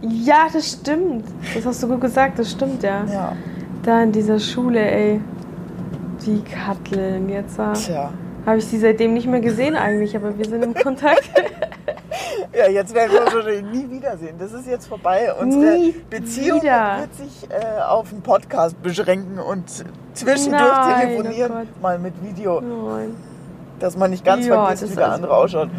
Ja, 0.02 0.48
das 0.52 0.72
stimmt. 0.74 1.26
Das 1.54 1.66
hast 1.66 1.82
du 1.84 1.88
gut 1.88 2.02
gesagt, 2.02 2.38
das 2.40 2.52
stimmt, 2.52 2.84
ja. 2.84 3.04
Ja, 3.06 3.34
Da 3.84 4.04
in 4.04 4.12
dieser 4.12 4.40
Schule, 4.40 4.80
ey. 4.80 5.22
Die 6.26 6.42
Katteln, 6.42 7.30
jetzt 7.30 7.60
äh, 7.60 7.74
tja. 7.74 8.10
habe 8.46 8.58
ich 8.58 8.66
sie 8.66 8.80
seitdem 8.80 9.14
nicht 9.14 9.28
mehr 9.28 9.42
gesehen 9.42 9.76
eigentlich, 9.76 10.16
aber 10.16 10.38
wir 10.38 10.46
sind 10.46 10.64
im 10.64 10.74
Kontakt. 10.74 11.30
Ja, 12.58 12.70
jetzt 12.70 12.96
werden 12.96 13.12
wir 13.12 13.22
uns 13.26 13.34
wahrscheinlich 13.34 13.64
nie 13.66 13.90
wiedersehen. 13.92 14.36
Das 14.40 14.54
ist 14.54 14.66
jetzt 14.66 14.88
vorbei. 14.88 15.30
Unsere 15.42 15.74
Nie 15.78 15.94
Beziehung 16.10 16.62
wieder. 16.62 17.00
wird 17.02 17.14
sich 17.16 17.50
äh, 17.50 17.82
auf 17.82 18.14
einen 18.14 18.22
Podcast 18.22 18.82
beschränken 18.82 19.40
und 19.40 19.64
zwischendurch 20.14 20.62
Nein, 20.72 21.10
telefonieren, 21.10 21.52
oh 21.54 21.82
mal 21.82 22.00
mit 22.00 22.14
Video, 22.24 22.62
Nein. 22.62 23.14
dass 23.80 23.98
man 23.98 24.10
nicht 24.12 24.24
ganz 24.24 24.46
Ja, 24.46 24.68
vergisst, 24.68 24.90
wie 24.92 24.96
der 24.96 25.04
also- 25.06 25.16
andere 25.16 25.36
ausschaut. 25.36 25.70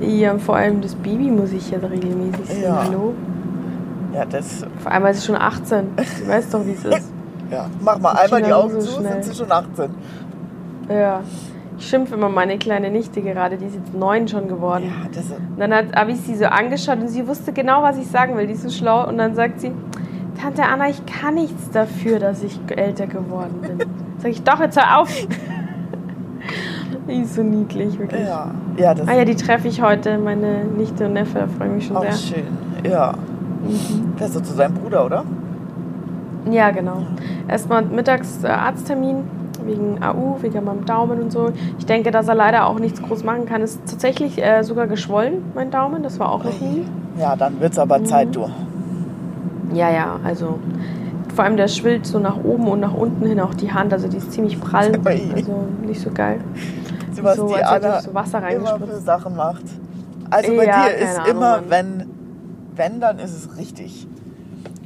Ja, 0.00 0.38
vor 0.38 0.56
allem 0.56 0.80
das 0.80 0.94
Baby 0.94 1.30
muss 1.30 1.52
ich 1.52 1.70
jetzt 1.70 1.84
regelmäßig 1.84 2.46
sehen. 2.46 2.62
Ja. 2.62 2.82
Hallo? 2.84 3.12
Ja, 4.12 4.24
das, 4.24 4.64
Vor 4.78 4.92
allem, 4.92 5.02
weil 5.04 5.14
sie 5.14 5.24
schon 5.26 5.36
18. 5.36 5.86
Du 5.96 6.28
weißt 6.28 6.52
doch, 6.54 6.64
wie 6.66 6.72
es 6.72 6.84
ist. 6.84 7.12
ja, 7.50 7.66
mach 7.80 7.98
mal 7.98 8.12
Die 8.14 8.18
einmal 8.24 8.42
die 8.42 8.52
Augen 8.52 8.80
so 8.80 8.80
zu, 8.80 9.00
schnell. 9.00 9.12
sind 9.22 9.24
sie 9.24 9.34
schon 9.34 9.52
18. 9.52 9.90
Ja. 10.88 11.20
Ich 11.78 11.88
schimpfe 11.88 12.14
immer 12.14 12.28
meine 12.28 12.58
kleine 12.58 12.90
Nichte 12.90 13.22
gerade, 13.22 13.56
die 13.56 13.64
ist 13.64 13.74
jetzt 13.74 13.94
neun 13.94 14.28
schon 14.28 14.48
geworden. 14.48 14.84
Ja, 14.84 15.08
das 15.08 15.24
ist, 15.26 15.32
Und 15.32 15.58
dann 15.58 15.72
hat 15.72 15.96
Abi 15.96 16.14
sie 16.14 16.34
so 16.36 16.44
angeschaut 16.44 16.98
und 16.98 17.08
sie 17.08 17.26
wusste 17.26 17.52
genau, 17.54 17.82
was 17.82 17.96
ich 17.96 18.06
sagen 18.06 18.36
will. 18.36 18.46
Die 18.46 18.52
ist 18.52 18.62
so 18.62 18.68
schlau. 18.70 19.08
Und 19.08 19.16
dann 19.16 19.34
sagt 19.34 19.60
sie, 19.60 19.72
Tante 20.40 20.62
Anna, 20.64 20.88
ich 20.90 21.00
kann 21.06 21.34
nichts 21.34 21.70
dafür, 21.70 22.18
dass 22.18 22.42
ich 22.42 22.58
älter 22.68 23.06
geworden 23.06 23.60
bin. 23.62 23.78
Sag 24.18 24.30
ich, 24.30 24.42
doch, 24.42 24.60
jetzt 24.60 24.76
hör 24.78 24.98
auf. 25.00 25.08
die 27.08 27.22
ist 27.22 27.34
so 27.34 27.42
niedlich, 27.42 27.98
wirklich. 27.98 28.26
ja, 28.26 28.50
ja, 28.76 28.94
das 28.94 29.08
Ah 29.08 29.14
ja, 29.14 29.24
die 29.24 29.36
treffe 29.36 29.68
ich 29.68 29.80
heute, 29.80 30.18
meine 30.18 30.64
Nichte 30.64 31.06
und 31.06 31.14
Neffe, 31.14 31.38
da 31.40 31.46
freue 31.46 31.68
ich 31.68 31.74
mich 31.74 31.86
schon 31.86 31.96
auch 31.96 32.02
sehr. 32.02 32.12
schön. 32.12 32.46
Ja. 32.90 33.14
Mhm. 33.70 34.16
Fährst 34.16 34.36
du 34.36 34.40
zu 34.40 34.52
seinem 34.54 34.74
Bruder, 34.74 35.04
oder? 35.06 35.24
Ja, 36.50 36.70
genau. 36.70 37.02
Erstmal 37.48 37.84
mittags 37.84 38.42
äh, 38.44 38.48
Arzttermin 38.48 39.24
wegen 39.64 40.02
AU, 40.02 40.38
wegen 40.40 40.64
meinem 40.64 40.84
Daumen 40.86 41.20
und 41.22 41.30
so. 41.32 41.50
Ich 41.78 41.86
denke, 41.86 42.10
dass 42.10 42.28
er 42.28 42.34
leider 42.34 42.66
auch 42.66 42.78
nichts 42.78 43.00
groß 43.02 43.24
machen 43.24 43.46
kann. 43.46 43.60
Ist 43.60 43.80
tatsächlich 43.88 44.42
äh, 44.42 44.62
sogar 44.62 44.86
geschwollen, 44.86 45.42
mein 45.54 45.70
Daumen. 45.70 46.02
Das 46.02 46.18
war 46.18 46.32
auch 46.32 46.42
noch 46.42 46.58
nie. 46.60 46.84
Ja, 47.18 47.36
dann 47.36 47.60
wird's 47.60 47.78
aber 47.78 47.98
Mhm. 47.98 48.04
Zeit, 48.06 48.34
du. 48.34 48.48
Ja, 49.74 49.90
ja, 49.90 50.16
also 50.24 50.58
vor 51.34 51.44
allem 51.44 51.56
der 51.56 51.68
schwillt 51.68 52.06
so 52.06 52.18
nach 52.18 52.36
oben 52.42 52.66
und 52.66 52.80
nach 52.80 52.94
unten 52.94 53.24
hin 53.26 53.38
auch 53.40 53.54
die 53.54 53.72
Hand. 53.72 53.92
Also 53.92 54.08
die 54.08 54.16
ist 54.16 54.32
ziemlich 54.32 54.58
prall. 54.60 54.92
Also 55.34 55.52
nicht 55.86 56.00
so 56.00 56.10
geil. 56.10 56.38
So, 57.14 57.22
was 57.22 57.36
so, 57.36 57.48
die 57.48 57.54
als 57.62 57.84
Anna 57.84 58.00
so 58.00 58.14
Wasser 58.14 58.48
immer 58.50 58.78
für 58.78 58.98
Sachen 59.00 59.36
macht. 59.36 59.62
Also 60.30 60.56
bei 60.56 60.64
Ja, 60.64 60.86
dir 60.86 60.96
ist 60.96 61.18
Ahnung, 61.18 61.30
immer, 61.30 61.56
Mann. 61.56 61.64
wenn, 61.68 62.06
wenn, 62.80 63.00
dann 63.00 63.18
ist 63.18 63.32
es 63.34 63.56
richtig. 63.58 64.06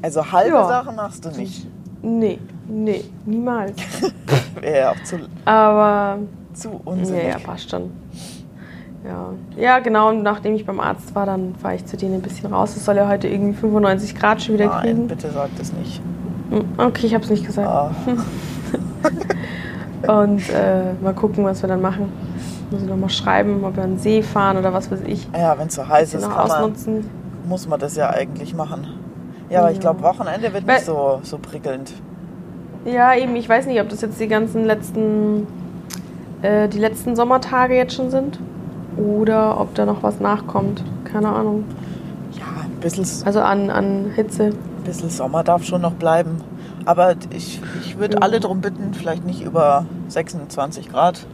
Also 0.02 0.30
halbe 0.32 0.56
Ja. 0.56 0.66
Sachen 0.68 0.96
machst 0.96 1.24
du 1.24 1.30
nicht. 1.30 1.66
Nee, 2.02 2.38
nee, 2.68 3.04
niemals. 3.24 3.72
Wäre 4.60 4.78
ja 4.78 4.90
auch 4.90 5.02
zu, 5.04 5.16
Aber 5.46 6.18
zu 6.52 6.68
ja, 6.68 6.74
unsinnig. 6.84 7.24
ja, 7.28 7.38
passt 7.38 7.70
schon. 7.70 7.90
Ja. 9.06 9.30
ja, 9.56 9.78
genau. 9.80 10.08
Und 10.10 10.22
nachdem 10.22 10.54
ich 10.54 10.64
beim 10.66 10.80
Arzt 10.80 11.14
war, 11.14 11.26
dann 11.26 11.54
fahre 11.56 11.76
ich 11.76 11.84
zu 11.86 11.96
denen 11.96 12.14
ein 12.14 12.22
bisschen 12.22 12.52
raus. 12.52 12.74
Es 12.76 12.84
soll 12.84 12.96
ja 12.96 13.08
heute 13.08 13.28
irgendwie 13.28 13.54
95 13.54 14.14
Grad 14.14 14.42
schon 14.42 14.54
wieder 14.54 14.66
Nein, 14.66 14.82
kriegen. 14.82 15.08
bitte 15.08 15.30
sag 15.30 15.50
das 15.58 15.72
nicht. 15.74 16.00
Hm, 16.50 16.64
Okay, 16.78 17.06
ich 17.06 17.14
habe 17.14 17.24
es 17.24 17.30
nicht 17.30 17.46
gesagt. 17.46 17.68
Ah, 17.68 17.90
Und 20.22 20.48
äh, 20.50 20.92
mal 21.02 21.14
gucken, 21.14 21.44
was 21.44 21.62
wir 21.62 21.68
dann 21.68 21.80
machen. 21.80 22.12
Muss 22.70 22.82
ich 22.82 22.88
nochmal 22.88 23.08
schreiben, 23.10 23.62
ob 23.64 23.76
wir 23.76 23.84
an 23.84 23.92
den 23.92 23.98
See 23.98 24.22
fahren 24.22 24.56
oder 24.58 24.72
was 24.72 24.90
weiß 24.90 25.00
ich. 25.06 25.26
ja, 25.34 25.56
wenn 25.58 25.68
es 25.68 25.74
so 25.74 25.86
heiß 25.86 26.14
ist, 26.14 26.22
kann 26.22 26.30
man, 26.32 26.40
ausnutzen. 26.40 27.06
Muss 27.46 27.68
man 27.68 27.78
das 27.80 27.96
ja 27.96 28.10
eigentlich 28.10 28.54
machen. 28.54 28.86
Ja, 29.50 29.60
aber 29.60 29.70
ich 29.70 29.76
Ja. 29.76 29.80
glaube, 29.82 30.02
Wochenende 30.02 30.52
wird 30.52 30.66
Weil- 30.66 30.76
nicht 30.76 30.86
so, 30.86 31.20
so 31.22 31.38
prickelnd. 31.38 31.92
Ja, 32.84 33.14
eben, 33.14 33.34
ich 33.36 33.48
weiß 33.48 33.66
nicht, 33.66 33.80
ob 33.80 33.88
das 33.88 34.00
jetzt 34.02 34.20
die 34.20 34.28
ganzen 34.28 34.64
letzten, 34.64 35.46
äh, 36.42 36.68
die 36.68 36.78
letzten 36.78 37.16
Sommertage 37.16 37.74
jetzt 37.76 37.94
schon 37.94 38.10
sind. 38.10 38.38
Oder 38.96 39.60
ob 39.60 39.74
da 39.74 39.86
noch 39.86 40.02
was 40.02 40.20
nachkommt. 40.20 40.84
Keine 41.04 41.28
Ahnung. 41.30 41.64
Ja, 42.32 42.44
ein 42.64 42.80
bisschen, 42.80 43.04
Also 43.26 43.40
an, 43.40 43.70
an 43.70 44.10
Hitze. 44.14 44.50
bisschen 44.84 45.08
Sommer 45.10 45.42
darf 45.42 45.64
schon 45.64 45.80
noch 45.80 45.94
bleiben. 45.94 46.40
Aber 46.84 47.14
ich, 47.34 47.60
ich 47.84 47.98
würde 47.98 48.16
Ja. 48.16 48.22
alle 48.22 48.38
darum 48.40 48.60
bitten, 48.60 48.92
vielleicht 48.92 49.24
nicht 49.24 49.42
über 49.42 49.86
26 50.08 50.90
Grad. 50.92 51.26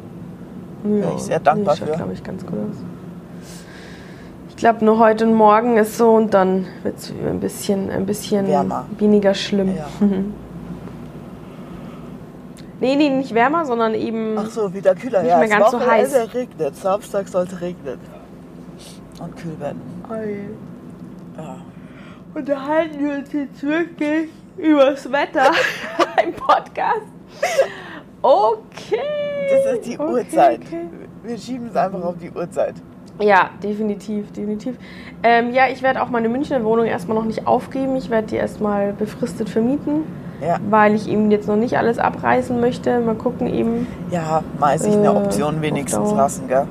Wäre 0.85 1.13
ich 1.17 1.23
sehr 1.23 1.41
dankbar 1.41 1.77
schaut, 1.77 1.89
für. 1.89 1.97
glaube 1.97 2.13
ich, 2.13 2.23
ganz 2.23 2.47
gut 2.47 2.55
aus. 2.55 2.77
Ich 4.61 4.63
glaube, 4.63 4.85
nur 4.85 4.99
heute 4.99 5.27
und 5.27 5.33
morgen 5.33 5.79
ist 5.79 5.97
so 5.97 6.11
und 6.11 6.35
dann 6.35 6.67
wird 6.83 6.99
es 6.99 7.11
ein 7.11 7.41
bisschen, 7.41 7.91
ein 7.91 8.05
bisschen 8.05 8.47
Wärmer. 8.47 8.85
weniger 8.99 9.33
schlimm. 9.33 9.75
Ja. 9.75 9.87
nee, 12.81 12.95
nee, 12.95 13.09
nicht 13.09 13.33
wärmer, 13.33 13.65
sondern 13.65 13.95
eben. 13.95 14.37
Ach 14.37 14.51
so, 14.51 14.75
wieder 14.75 14.95
kühler. 14.95 15.23
Nicht 15.23 15.31
ja, 15.31 15.39
mehr 15.39 15.49
das 15.49 15.59
ganz 15.59 15.71
so 15.71 15.81
heiß. 15.81 16.35
regnet. 16.35 16.77
Samstag 16.77 17.29
sollte 17.29 17.59
regnen. 17.63 17.99
Und 19.19 19.35
kühl 19.35 19.59
werden. 19.59 19.81
Ja. 21.39 21.57
Unterhalten 22.35 23.03
wir 23.03 23.15
uns 23.15 23.33
jetzt 23.33 23.63
wirklich 23.63 24.29
übers 24.59 25.11
Wetter 25.11 25.53
im 26.23 26.35
Podcast. 26.35 27.07
Okay. 28.21 29.65
Das 29.65 29.73
ist 29.77 29.87
die 29.87 29.99
okay, 29.99 30.13
Uhrzeit. 30.13 30.61
okay. 30.67 30.85
Wir 31.23 31.39
schieben 31.39 31.69
es 31.69 31.77
einfach 31.77 32.03
auf 32.03 32.19
die 32.19 32.31
Uhrzeit. 32.31 32.75
Ja, 33.21 33.51
definitiv, 33.63 34.33
definitiv. 34.33 34.77
Ähm, 35.23 35.53
ja, 35.53 35.65
ich 35.71 35.83
werde 35.83 36.03
auch 36.03 36.09
meine 36.09 36.29
Münchner 36.29 36.65
Wohnung 36.65 36.87
erstmal 36.87 37.17
noch 37.17 37.25
nicht 37.27 37.47
aufgeben. 37.47 37.97
Ich 37.97 38.09
werde 38.11 38.29
die 38.29 38.37
erstmal 38.37 38.93
befristet 38.95 39.49
vermieten, 39.51 40.05
Ja, 40.41 40.57
weil 40.71 40.95
ich 40.95 41.09
eben 41.09 41.31
jetzt 41.31 41.47
noch 41.47 41.57
nicht 41.57 41.77
alles 41.77 41.99
abreißen 41.99 42.59
möchte. 42.61 43.01
Mal 43.01 43.15
gucken 43.15 43.47
eben. 43.53 43.87
ja 44.11 44.43
mal 44.59 44.79
sich 44.79 44.95
eine 44.95 45.07
Äh, 45.07 45.11
Option 45.11 45.57
auf 45.57 45.63
wenigstens 45.63 46.13
lassen, 46.13 46.49
gell? 46.49 46.67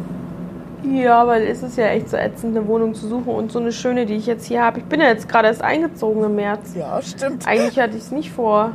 Ja, 0.83 1.27
weil 1.27 1.43
es 1.43 1.61
ist 1.61 1.77
ja 1.77 1.87
echt 1.87 2.09
so 2.09 2.15
ätzend, 2.17 2.57
eine 2.57 2.65
Wohnung 2.67 2.93
zu 2.95 3.07
suchen 3.07 3.27
und 3.35 3.51
so 3.51 3.59
eine 3.59 3.71
schöne, 3.71 4.05
die 4.05 4.15
ich 4.15 4.25
jetzt 4.25 4.45
hier 4.45 4.63
habe. 4.63 4.79
Ich 4.79 4.85
bin 4.85 5.01
ja 5.01 5.07
jetzt 5.07 5.27
gerade 5.27 5.49
erst 5.49 5.61
eingezogen 5.61 6.23
im 6.23 6.35
März. 6.35 6.73
Ja, 6.75 7.01
stimmt. 7.01 7.45
Eigentlich 7.47 7.77
hatte 7.77 7.97
ich 7.97 8.03
es 8.03 8.11
nicht 8.11 8.31
vor. 8.31 8.71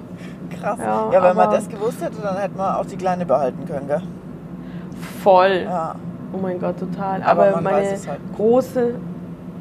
Krass. 0.60 0.78
Ja, 0.78 1.10
Ja, 1.12 1.22
wenn 1.22 1.34
man 1.36 1.50
das 1.50 1.68
gewusst 1.68 2.02
hätte, 2.04 2.20
dann 2.22 2.36
hätte 2.36 2.56
man 2.56 2.76
auch 2.76 2.84
die 2.86 2.96
Kleine 2.96 3.24
behalten 3.24 3.64
können, 3.66 3.88
gell? 3.88 4.02
Voll. 5.22 5.62
Ja. 5.64 5.94
Oh 6.34 6.40
mein 6.40 6.58
Gott, 6.58 6.78
total. 6.78 7.22
Aber 7.22 7.48
Aber, 7.48 7.60
meine 7.60 7.88
es 7.88 8.08
halt. 8.08 8.20
große, 8.36 8.94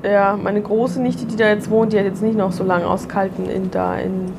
ja, 0.03 0.37
meine 0.41 0.61
große 0.61 1.01
Nichte, 1.01 1.25
die 1.25 1.35
da 1.35 1.47
jetzt 1.49 1.69
wohnt, 1.69 1.93
die 1.93 1.99
hat 1.99 2.05
jetzt 2.05 2.21
nicht 2.21 2.37
noch 2.37 2.51
so 2.51 2.63
lange 2.63 2.87
ausgehalten, 2.87 3.49
in, 3.49 3.71
da 3.71 3.97
in 3.97 4.31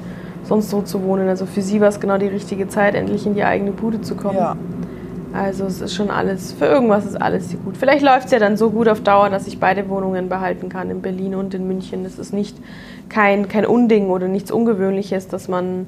sonst 0.44 0.70
so 0.70 0.82
zu 0.82 1.02
wohnen. 1.02 1.28
Also 1.28 1.46
für 1.46 1.62
sie 1.62 1.80
war 1.80 1.88
es 1.88 2.00
genau 2.00 2.18
die 2.18 2.26
richtige 2.26 2.68
Zeit, 2.68 2.94
endlich 2.94 3.26
in 3.26 3.34
die 3.34 3.44
eigene 3.44 3.70
Bude 3.70 4.00
zu 4.00 4.14
kommen. 4.14 4.38
Ja. 4.38 4.56
Also 5.32 5.64
es 5.64 5.80
ist 5.80 5.94
schon 5.94 6.10
alles, 6.10 6.52
für 6.52 6.66
irgendwas 6.66 7.04
ist 7.04 7.20
alles 7.20 7.50
hier 7.50 7.58
gut. 7.58 7.76
Vielleicht 7.76 8.04
läuft 8.04 8.26
es 8.26 8.30
ja 8.30 8.38
dann 8.38 8.56
so 8.56 8.70
gut 8.70 8.88
auf 8.88 9.00
Dauer, 9.00 9.30
dass 9.30 9.48
ich 9.48 9.58
beide 9.58 9.88
Wohnungen 9.88 10.28
behalten 10.28 10.68
kann, 10.68 10.90
in 10.90 11.02
Berlin 11.02 11.34
und 11.34 11.54
in 11.54 11.66
München. 11.66 12.04
Das 12.04 12.20
ist 12.20 12.32
nicht 12.32 12.56
kein, 13.08 13.48
kein 13.48 13.66
Unding 13.66 14.10
oder 14.10 14.28
nichts 14.28 14.52
Ungewöhnliches, 14.52 15.26
dass 15.26 15.48
man 15.48 15.86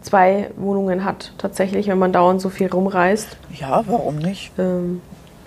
zwei 0.00 0.50
Wohnungen 0.56 1.04
hat, 1.04 1.32
tatsächlich, 1.38 1.86
wenn 1.86 1.98
man 1.98 2.12
dauernd 2.12 2.40
so 2.40 2.48
viel 2.48 2.66
rumreist. 2.68 3.36
Ja, 3.60 3.84
warum 3.86 4.16
nicht? 4.16 4.50
Ähm, 4.58 5.00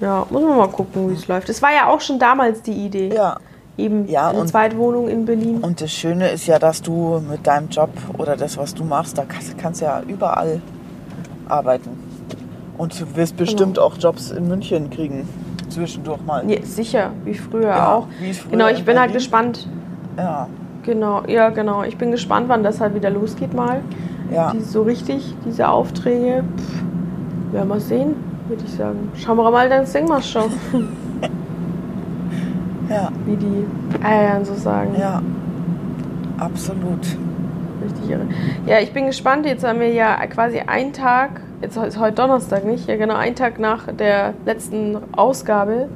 ja, 0.03 0.25
muss 0.29 0.41
man 0.43 0.57
mal 0.57 0.67
gucken, 0.69 1.09
wie 1.09 1.13
es 1.13 1.27
läuft. 1.27 1.49
Es 1.49 1.61
war 1.61 1.71
ja 1.71 1.87
auch 1.87 2.01
schon 2.01 2.19
damals 2.19 2.61
die 2.61 2.73
Idee. 2.73 3.13
Ja. 3.15 3.37
Eben 3.77 4.07
Ja, 4.07 4.27
eine 4.29 4.39
und- 4.41 4.47
Zweitwohnung 4.49 5.07
in 5.07 5.25
Berlin. 5.25 5.57
Und 5.61 5.81
das 5.81 5.91
Schöne 5.91 6.29
ist 6.29 6.45
ja, 6.45 6.59
dass 6.59 6.81
du 6.81 7.19
mit 7.27 7.47
deinem 7.47 7.69
Job 7.69 7.89
oder 8.19 8.35
das, 8.37 8.55
was 8.57 8.75
du 8.75 8.83
machst, 8.83 9.17
da 9.17 9.23
kannst, 9.27 9.57
kannst 9.57 9.81
ja 9.81 10.01
überall 10.07 10.61
arbeiten. 11.49 11.89
Und 12.77 12.99
du 12.99 13.05
wirst 13.15 13.35
bestimmt 13.37 13.79
auch 13.79 13.97
Jobs 13.97 14.29
in 14.31 14.47
München 14.47 14.89
kriegen. 14.89 15.27
Zwischendurch 15.69 16.21
mal. 16.23 16.47
ja, 16.49 16.61
sicher, 16.63 17.11
wie 17.23 17.33
früher 17.33 17.69
Ja, 17.69 17.93
auch. 17.95 18.07
wie 18.19 18.33
früher 18.33 18.51
genau, 18.51 18.67
ich 18.67 18.79
in 18.79 18.85
bin 18.85 18.99
halt 18.99 19.07
Berlin. 19.07 19.13
gespannt. 19.13 19.67
Ja. 20.17 20.47
Genau, 20.83 21.23
ja, 21.27 21.49
genau. 21.49 21.83
Ich 21.83 21.97
bin 21.97 22.11
gespannt, 22.11 22.49
wann 22.49 22.61
das 22.63 22.79
halt 22.79 22.93
wieder 22.93 23.09
losgeht 23.09 23.53
mal. 23.55 23.81
Ja. 24.31 24.51
Die, 24.51 24.59
so 24.61 24.83
richtig, 24.83 25.33
diese 25.45 25.67
Aufträge. 25.69 26.43
Pff, 26.57 26.83
werden 27.53 27.69
wir 27.69 27.79
sehen, 27.79 28.15
würde 28.47 28.63
ich 28.65 28.71
sagen. 28.73 29.11
Schauen 29.15 29.37
wir 29.37 29.49
mal 29.51 29.69
dann 29.69 29.85
singen 29.85 30.09
wir 30.09 30.21
schon. 30.21 30.49
Ja. 32.89 33.09
wie 33.25 33.37
die 33.37 33.65
Eiern 34.03 34.43
so 34.45 34.53
sagen. 34.53 34.95
Ja. 34.99 35.21
Absolut. 36.37 36.99
Richtig 37.83 38.09
irre. 38.09 38.27
Ja, 38.65 38.79
ich 38.79 38.93
bin 38.93 39.05
gespannt. 39.07 39.45
Jetzt 39.45 39.63
haben 39.63 39.79
wir 39.79 39.91
ja 39.91 40.25
quasi 40.27 40.59
einen 40.59 40.93
Tag, 40.93 41.41
jetzt 41.61 41.75
ist 41.77 41.97
heute 41.97 42.15
Donnerstag, 42.15 42.65
nicht? 42.65 42.87
Ja, 42.87 42.97
genau, 42.97 43.15
einen 43.15 43.35
Tag 43.35 43.57
nach 43.57 43.87
der 43.91 44.33
letzten 44.45 44.97
Ausgabe. 45.15 45.89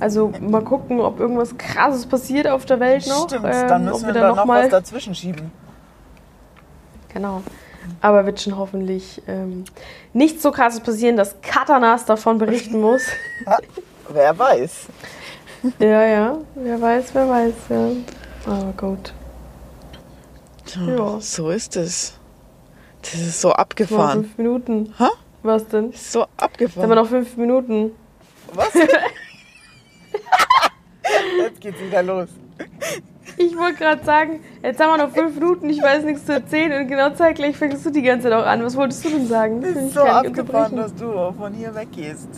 Also 0.00 0.32
mal 0.40 0.62
gucken, 0.62 1.00
ob 1.00 1.20
irgendwas 1.20 1.56
Krasses 1.58 2.06
passiert 2.06 2.48
auf 2.48 2.64
der 2.64 2.80
Welt 2.80 3.06
noch. 3.06 3.28
Stimmt, 3.28 3.44
ähm, 3.44 3.68
dann 3.68 3.84
müssen 3.84 4.06
wir 4.08 4.14
wir 4.14 4.20
da 4.20 4.28
dann 4.28 4.36
noch 4.36 4.44
mal- 4.46 4.62
was 4.64 4.70
dazwischen 4.70 5.14
schieben. 5.14 5.52
Genau. 7.14 7.42
Aber 8.00 8.26
wird 8.26 8.40
schon 8.40 8.56
hoffentlich 8.56 9.22
ähm, 9.26 9.64
nichts 10.12 10.42
so 10.42 10.50
krasses 10.50 10.80
passieren, 10.80 11.16
dass 11.16 11.40
Katanas 11.40 12.04
davon 12.04 12.38
berichten 12.38 12.80
muss. 12.80 13.02
Wer 14.08 14.38
weiß. 14.38 14.86
ja, 15.78 16.02
ja, 16.04 16.38
wer 16.54 16.80
weiß, 16.80 17.14
wer 17.14 17.28
weiß, 17.28 17.54
ja. 17.70 17.90
Aber 18.46 18.72
gut. 18.76 19.12
Ja. 20.86 21.20
So 21.20 21.50
ist 21.50 21.76
es. 21.76 22.14
Das 23.02 23.14
ist 23.14 23.40
so 23.40 23.48
Noch 23.48 23.56
abgefahren. 23.56 24.22
fünf 24.24 24.38
Minuten. 24.38 24.94
Hä? 24.98 25.08
Was 25.42 25.66
denn? 25.68 25.90
Das 25.92 26.00
ist 26.00 26.12
so 26.12 26.20
Dann 26.20 26.28
haben 26.28 26.38
wir 26.38 26.44
abgefahren. 26.44 26.90
noch 26.96 27.08
fünf 27.08 27.36
Minuten. 27.36 27.90
Was? 28.54 28.72
Jetzt 31.38 31.60
geht's 31.60 31.80
wieder 31.80 32.02
los. 32.02 32.28
Ich 33.44 33.56
wollte 33.58 33.78
gerade 33.78 34.04
sagen, 34.04 34.40
jetzt 34.62 34.80
haben 34.80 34.90
wir 34.96 35.04
noch 35.06 35.12
fünf 35.12 35.34
Minuten, 35.34 35.68
ich 35.68 35.82
weiß 35.82 36.04
nichts 36.04 36.26
zu 36.26 36.32
erzählen 36.32 36.80
und 36.80 36.88
genau 36.88 37.10
zeitgleich 37.10 37.56
fängst 37.56 37.84
du 37.84 37.90
die 37.90 38.02
ganze 38.02 38.28
Zeit 38.28 38.32
auch 38.38 38.46
an. 38.46 38.62
Was 38.64 38.76
wolltest 38.76 39.04
du 39.04 39.10
denn 39.10 39.26
sagen? 39.26 39.60
Das 39.60 39.74
Will 39.74 39.82
ist 39.82 39.88
ich 39.88 39.94
so 39.94 40.04
gar 40.04 40.22
nicht 40.22 40.38
abgefahren, 40.38 40.76
dass 40.76 40.94
du 40.94 41.32
von 41.36 41.52
hier 41.52 41.74
weggehst. 41.74 42.28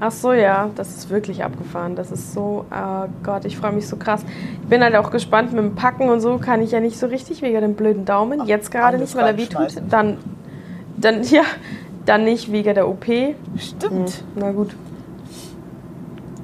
Ach 0.00 0.10
so, 0.10 0.32
ja, 0.32 0.68
das 0.74 0.96
ist 0.96 1.10
wirklich 1.10 1.44
abgefahren. 1.44 1.94
Das 1.94 2.10
ist 2.10 2.32
so, 2.32 2.64
oh 2.70 3.08
Gott, 3.22 3.44
ich 3.44 3.56
freue 3.56 3.72
mich 3.72 3.86
so 3.86 3.96
krass. 3.96 4.24
Ich 4.62 4.68
bin 4.68 4.82
halt 4.82 4.96
auch 4.96 5.10
gespannt 5.12 5.52
mit 5.52 5.62
dem 5.62 5.76
Packen 5.76 6.08
und 6.08 6.20
so, 6.20 6.38
kann 6.38 6.60
ich 6.60 6.72
ja 6.72 6.80
nicht 6.80 6.98
so 6.98 7.06
richtig 7.06 7.40
wegen 7.42 7.60
dem 7.60 7.74
blöden 7.74 8.04
Daumen. 8.04 8.46
Jetzt 8.46 8.72
gerade 8.72 8.98
nicht, 8.98 9.14
weil 9.14 9.26
er 9.26 9.36
wehtut. 9.36 9.80
Dann, 9.88 10.18
dann, 10.96 11.22
ja, 11.22 11.42
dann 12.04 12.24
nicht 12.24 12.50
wegen 12.50 12.74
der 12.74 12.88
OP. 12.88 13.06
Hm, 13.06 13.34
Stimmt. 13.56 14.24
na 14.34 14.50
gut. 14.50 14.74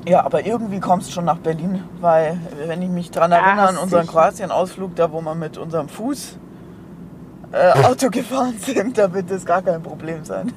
Ja, 0.06 0.24
aber 0.24 0.46
irgendwie 0.46 0.80
kommst 0.80 1.08
du 1.08 1.12
schon 1.12 1.24
nach 1.26 1.38
Berlin, 1.38 1.82
weil, 2.00 2.38
wenn 2.66 2.80
ich 2.82 2.88
mich 2.88 3.10
dran 3.10 3.32
Ah, 3.32 3.36
erinnere, 3.36 3.68
an 3.68 3.76
unseren. 3.78 4.06
Kroatien-Ausflug, 4.06 4.94
da 4.96 5.12
wo 5.12 5.20
wir 5.20 5.34
mit 5.34 5.58
unserem 5.58 5.88
Fuß 5.88 6.36
äh, 7.52 7.72
Auto 7.84 8.08
gefahren 8.10 8.54
sind, 8.58 8.96
da 8.96 9.12
wird 9.12 9.30
das 9.30 9.44
gar 9.44 9.60
kein 9.62 9.82
Problem 9.82 10.24
sein. 10.24 10.52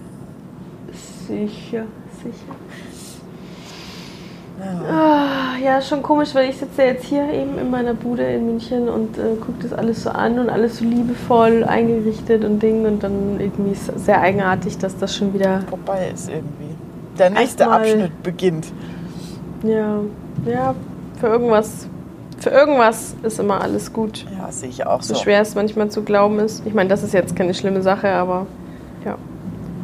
Sicher, 1.27 1.83
sicher. 2.23 2.55
Ja. 4.59 4.89
Ah, 4.89 5.57
ja, 5.57 5.81
schon 5.81 6.03
komisch, 6.03 6.35
weil 6.35 6.49
ich 6.49 6.57
sitze 6.57 6.83
jetzt 6.83 7.05
hier 7.05 7.27
eben 7.33 7.57
in 7.57 7.71
meiner 7.71 7.95
Bude 7.95 8.23
in 8.23 8.45
München 8.45 8.89
und 8.89 9.17
äh, 9.17 9.35
gucke 9.43 9.63
das 9.63 9.73
alles 9.73 10.03
so 10.03 10.11
an 10.11 10.37
und 10.37 10.49
alles 10.49 10.77
so 10.77 10.85
liebevoll 10.85 11.63
eingerichtet 11.63 12.45
und 12.45 12.61
Ding 12.61 12.85
und 12.85 13.01
dann 13.01 13.39
irgendwie 13.39 13.71
ist 13.71 13.89
es 13.89 14.05
sehr 14.05 14.21
eigenartig, 14.21 14.77
dass 14.77 14.95
das 14.97 15.15
schon 15.15 15.33
wieder, 15.33 15.61
Vorbei 15.67 16.11
ist 16.13 16.29
irgendwie. 16.29 16.75
Der 17.17 17.31
nächste 17.31 17.69
Abschnitt 17.71 18.21
beginnt. 18.21 18.67
Ja, 19.63 19.99
ja, 20.45 20.75
für 21.19 21.27
irgendwas, 21.27 21.87
für 22.39 22.49
irgendwas 22.49 23.15
ist 23.23 23.39
immer 23.39 23.61
alles 23.61 23.93
gut. 23.93 24.25
Ja, 24.37 24.51
sehe 24.51 24.69
ich 24.69 24.85
auch 24.85 25.01
So 25.01 25.13
so. 25.13 25.21
schwer 25.21 25.41
es 25.41 25.55
manchmal 25.55 25.89
zu 25.89 26.03
glauben 26.03 26.39
ist. 26.39 26.65
Ich 26.65 26.73
meine, 26.73 26.89
das 26.89 27.03
ist 27.03 27.13
jetzt 27.13 27.35
keine 27.35 27.53
schlimme 27.53 27.81
Sache, 27.81 28.09
aber 28.09 28.47
ja, 29.05 29.17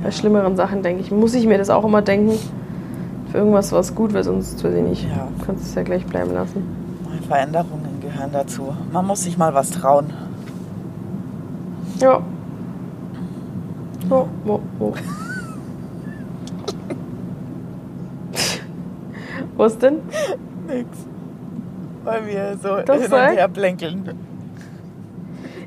bei 0.03 0.11
schlimmeren 0.11 0.55
Sachen 0.55 0.81
denke 0.83 1.01
ich, 1.01 1.11
muss 1.11 1.33
ich 1.33 1.45
mir 1.47 1.57
das 1.57 1.69
auch 1.69 1.85
immer 1.85 2.01
denken. 2.01 2.37
Für 3.31 3.39
irgendwas 3.39 3.71
war 3.71 3.79
es 3.81 3.93
gut, 3.93 4.13
weil 4.13 4.23
sonst 4.23 4.63
weiß 4.63 4.73
ich 4.73 4.83
nicht. 4.83 5.03
Ja. 5.03 5.27
Kannst 5.45 5.63
du 5.65 5.69
es 5.69 5.75
ja 5.75 5.83
gleich 5.83 6.05
bleiben 6.05 6.33
lassen. 6.33 6.63
Veränderungen 7.27 7.99
gehören 8.01 8.31
dazu. 8.31 8.73
Man 8.93 9.05
muss 9.05 9.23
sich 9.23 9.37
mal 9.37 9.53
was 9.53 9.69
trauen. 9.71 10.05
Ja. 11.99 12.21
So, 14.09 14.27
wo, 14.45 14.59
wo. 14.79 14.93
Was 19.57 19.77
denn? 19.77 19.99
Nix. 20.67 20.87
Weil 22.03 22.25
wir 22.27 22.57
so 22.61 22.69
Doch, 22.85 22.95
hin 22.95 23.11
und 23.11 23.19
her 23.19 23.47
blänkeln. 23.47 24.09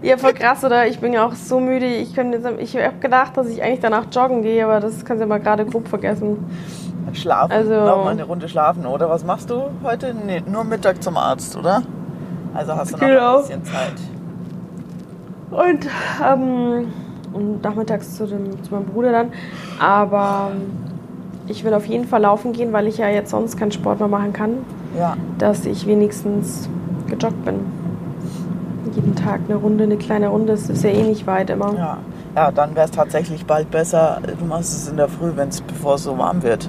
Ja, 0.03 0.16
voll 0.16 0.33
krass, 0.33 0.64
oder? 0.64 0.87
Ich 0.87 0.98
bin 1.00 1.12
ja 1.12 1.26
auch 1.26 1.35
so 1.35 1.61
müde. 1.61 1.85
Ich, 1.87 2.16
jetzt- 2.16 2.46
ich 2.59 2.76
habe 2.76 2.96
gedacht, 3.00 3.37
dass 3.37 3.48
ich 3.48 3.62
eigentlich 3.62 3.81
danach 3.81 4.07
joggen 4.11 4.40
gehe, 4.42 4.64
aber 4.64 4.81
das 4.81 5.05
kannst 5.05 5.20
du 5.20 5.24
ja 5.24 5.26
mal 5.26 5.40
gerade 5.40 5.66
grob 5.66 5.88
vergessen. 5.88 6.38
Schlafen. 7.12 7.53
Also- 7.53 7.74
Noch 7.74 8.05
mal 8.05 8.11
eine 8.11 8.24
Runde 8.24 8.48
schlafen, 8.48 8.87
oder? 8.87 9.11
Was 9.11 9.24
machst 9.24 9.50
du 9.50 9.64
heute? 9.83 10.14
Nee, 10.14 10.42
nur 10.50 10.64
Mittag 10.64 11.03
zum 11.03 11.16
Arzt, 11.18 11.57
oder? 11.57 11.83
Also 12.55 12.74
hast 12.74 12.92
du 12.92 12.96
noch 12.96 13.07
Genau. 13.07 13.37
ein 13.37 13.42
bisschen 13.42 13.64
Zeit. 13.64 13.92
Und, 15.50 15.87
ähm, 16.24 16.92
und 17.33 17.62
nachmittags 17.62 18.14
zu, 18.16 18.26
dem, 18.26 18.62
zu 18.62 18.72
meinem 18.74 18.87
Bruder 18.87 19.12
dann. 19.12 19.33
Aber 19.81 20.53
ich 21.50 21.64
will 21.64 21.74
auf 21.74 21.86
jeden 21.86 22.06
Fall 22.06 22.22
laufen 22.22 22.52
gehen, 22.52 22.72
weil 22.72 22.86
ich 22.86 22.98
ja 22.98 23.08
jetzt 23.08 23.30
sonst 23.30 23.58
keinen 23.58 23.72
Sport 23.72 23.98
mehr 23.98 24.08
machen 24.08 24.32
kann, 24.32 24.58
Ja. 24.98 25.16
dass 25.38 25.66
ich 25.66 25.86
wenigstens 25.86 26.68
gejoggt 27.08 27.44
bin. 27.44 27.56
Jeden 28.94 29.14
Tag 29.14 29.40
eine 29.48 29.56
Runde, 29.56 29.84
eine 29.84 29.96
kleine 29.96 30.28
Runde. 30.28 30.52
Es 30.52 30.68
ist 30.70 30.82
ja 30.84 30.90
eh 30.90 31.02
nicht 31.02 31.26
weit 31.26 31.50
immer. 31.50 31.74
Ja, 31.74 31.98
ja 32.34 32.50
dann 32.50 32.74
wäre 32.74 32.86
es 32.86 32.90
tatsächlich 32.92 33.44
bald 33.46 33.70
besser. 33.70 34.20
Du 34.38 34.44
machst 34.44 34.72
es 34.72 34.88
in 34.88 34.96
der 34.96 35.08
Früh, 35.08 35.32
wenn's, 35.34 35.60
bevor 35.60 35.94
es 35.96 36.04
so 36.04 36.16
warm 36.18 36.42
wird. 36.42 36.68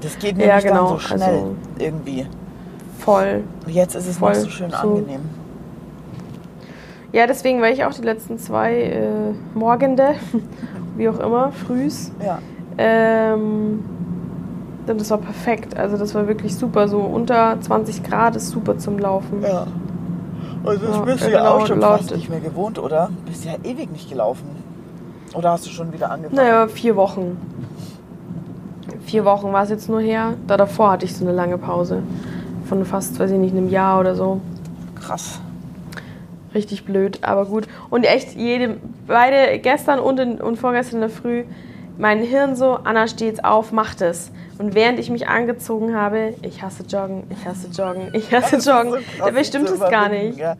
Das 0.00 0.18
geht 0.18 0.36
nämlich 0.36 0.46
Ja, 0.48 0.60
genau, 0.60 0.74
dann 0.74 0.88
so 0.88 0.98
schnell 0.98 1.22
also- 1.22 1.54
irgendwie. 1.78 2.26
Voll. 2.98 3.42
Jetzt 3.66 3.94
ist 3.94 4.06
es 4.08 4.18
voll 4.18 4.32
noch 4.32 4.38
so 4.40 4.48
schön 4.48 4.70
so. 4.70 4.76
angenehm. 4.76 5.20
Ja, 7.12 7.26
deswegen 7.26 7.60
war 7.62 7.70
ich 7.70 7.84
auch 7.84 7.92
die 7.94 8.02
letzten 8.02 8.38
zwei 8.38 8.74
äh, 8.82 9.08
Morgende, 9.54 10.14
wie 10.96 11.08
auch 11.08 11.18
immer, 11.20 11.52
frühs. 11.52 12.12
Ja. 12.24 12.38
Ähm, 12.78 13.84
das 14.86 15.10
war 15.10 15.18
perfekt. 15.18 15.76
Also 15.76 15.96
das 15.96 16.14
war 16.14 16.28
wirklich 16.28 16.54
super. 16.56 16.88
So 16.88 17.00
unter 17.00 17.60
20 17.60 18.02
Grad 18.02 18.36
ist 18.36 18.48
super 18.50 18.78
zum 18.78 18.98
Laufen. 18.98 19.42
Ja. 19.42 19.66
Also 20.64 20.86
das 20.86 20.96
Ja, 20.96 21.02
bist 21.02 21.20
du 21.24 21.26
ja, 21.26 21.32
ja 21.32 21.38
genau, 21.40 21.50
auch 21.56 21.66
schon 21.66 21.80
fast 21.80 22.14
nicht 22.14 22.28
mehr 22.30 22.40
gewohnt, 22.40 22.78
oder? 22.78 23.10
Bist 23.26 23.44
ja 23.44 23.52
ewig 23.64 23.90
nicht 23.92 24.08
gelaufen. 24.08 24.46
Oder 25.34 25.52
hast 25.52 25.66
du 25.66 25.70
schon 25.70 25.92
wieder 25.92 26.10
angefangen? 26.10 26.36
Naja, 26.36 26.68
vier 26.68 26.96
Wochen. 26.96 27.36
Vier 29.04 29.24
Wochen 29.24 29.52
war 29.52 29.62
es 29.62 29.70
jetzt 29.70 29.88
nur 29.88 30.00
her. 30.00 30.34
Da 30.46 30.56
davor 30.56 30.92
hatte 30.92 31.04
ich 31.04 31.14
so 31.14 31.24
eine 31.24 31.34
lange 31.34 31.58
Pause. 31.58 32.02
Von 32.66 32.84
fast, 32.84 33.18
weiß 33.18 33.30
ich 33.30 33.38
nicht, 33.38 33.54
einem 33.54 33.68
Jahr 33.68 34.00
oder 34.00 34.14
so. 34.14 34.40
Krass. 34.94 35.40
Richtig 36.54 36.84
blöd, 36.84 37.18
aber 37.22 37.44
gut. 37.44 37.68
Und 37.90 38.04
echt 38.04 38.34
jede, 38.34 38.78
beide 39.06 39.58
gestern 39.58 39.98
und, 39.98 40.18
in, 40.18 40.40
und 40.40 40.56
vorgestern 40.58 40.96
in 40.96 41.00
der 41.02 41.10
Früh, 41.10 41.44
mein 41.98 42.22
Hirn 42.22 42.56
so, 42.56 42.78
Anna 42.84 43.06
steht's 43.08 43.42
auf, 43.42 43.72
macht 43.72 44.00
es. 44.00 44.30
Und 44.58 44.74
während 44.74 44.98
ich 44.98 45.10
mich 45.10 45.28
angezogen 45.28 45.94
habe, 45.94 46.34
ich 46.42 46.62
hasse 46.62 46.82
Joggen, 46.84 47.24
ich 47.30 47.44
hasse 47.46 47.68
Joggen, 47.68 48.10
ich 48.12 48.32
hasse 48.32 48.60
so 48.60 48.70
Joggen, 48.70 48.92
krass, 48.92 49.02
dabei 49.18 49.44
stimmt 49.44 49.68
es 49.68 49.80
gar 49.80 50.08
nicht. 50.08 50.38
Ja. 50.38 50.56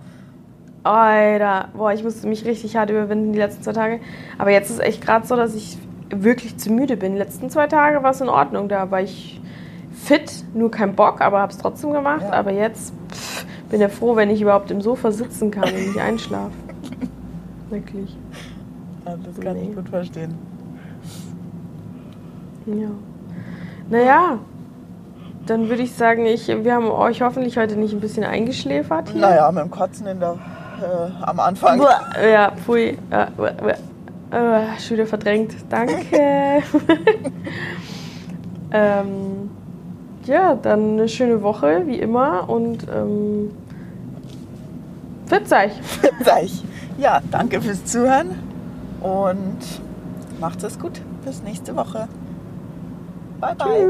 Alter, 0.85 1.69
boah, 1.77 1.93
ich 1.93 2.05
musste 2.05 2.27
mich 2.29 2.45
richtig 2.45 2.77
hart 2.77 2.91
überwinden 2.91 3.33
die 3.33 3.39
letzten 3.39 3.63
zwei 3.63 3.73
Tage. 3.73 4.01
Aber 4.39 4.51
jetzt 4.51 4.71
ist 4.71 4.81
echt 4.81 5.05
gerade 5.05 5.27
so, 5.27 5.37
dass 5.37 5.55
ich 5.55 5.79
wirklich 6.11 6.57
zu 6.59 6.71
müde 6.73 6.97
bin. 6.97 7.13
Die 7.13 7.19
letzten 7.19 7.51
zwei 7.51 7.67
Tage 7.67 8.03
war 8.03 8.13
es 8.13 8.21
in 8.21 8.29
Ordnung, 8.29 8.69
da 8.69 8.91
war 8.91 9.01
ich 9.03 9.41
fit, 9.93 10.45
nur 10.55 10.71
kein 10.71 10.95
Bock, 10.95 11.21
aber 11.21 11.41
habe 11.41 11.53
es 11.53 11.59
trotzdem 11.59 11.93
gemacht. 11.93 12.23
Ja. 12.23 12.33
Aber 12.33 12.53
jetzt 12.53 12.95
pff, 13.13 13.45
bin 13.69 13.81
ja 13.81 13.89
froh, 13.89 14.17
wenn 14.17 14.31
ich 14.31 14.41
überhaupt 14.41 14.71
im 14.71 14.81
Sofa 14.81 15.11
sitzen 15.11 15.51
kann 15.51 15.65
und 15.65 15.75
nicht 15.75 15.99
einschlafe. 16.01 16.53
Wirklich. 17.69 18.17
Ja, 19.05 19.17
das 19.17 19.45
kann 19.45 19.57
ich 19.57 19.69
Nee. 19.69 19.75
gut 19.75 19.89
verstehen. 19.89 20.35
Ja. 22.77 22.91
Naja, 23.89 24.39
dann 25.47 25.69
würde 25.69 25.83
ich 25.83 25.95
sagen, 25.95 26.27
ich, 26.27 26.49
wir 26.49 26.75
haben 26.75 26.91
euch 26.91 27.23
hoffentlich 27.23 27.57
heute 27.57 27.77
nicht 27.77 27.95
ein 27.95 28.01
bisschen 28.01 28.25
eingeschläfert 28.25 29.11
hier. 29.11 29.21
Naja, 29.21 29.51
mit 29.51 29.65
dem 29.65 29.71
Kotzen 29.71 30.07
in 30.07 30.21
der, 30.21 30.33
äh, 30.33 31.23
am 31.23 31.41
Anfang. 31.41 31.81
Ja, 32.31 32.53
pfui. 32.53 32.99
Äh, 34.31 34.81
schon 34.81 34.97
wieder 34.99 35.07
verdrängt. 35.07 35.55
Danke. 35.71 36.03
ähm, 38.73 39.51
ja, 40.27 40.55
dann 40.55 40.93
eine 40.93 41.09
schöne 41.09 41.43
Woche, 41.43 41.87
wie 41.87 41.97
immer. 41.97 42.49
Und 42.49 42.87
ähm, 42.95 43.51
ich. 46.43 46.65
Ja, 46.99 47.21
danke 47.31 47.63
fürs 47.63 47.85
Zuhören 47.87 48.39
und 49.01 49.59
macht 50.41 50.63
es 50.63 50.79
gut. 50.79 51.01
Bis 51.25 51.43
nächste 51.43 51.75
Woche. 51.75 52.09
Bye 53.41 53.55
bye. 53.59 53.89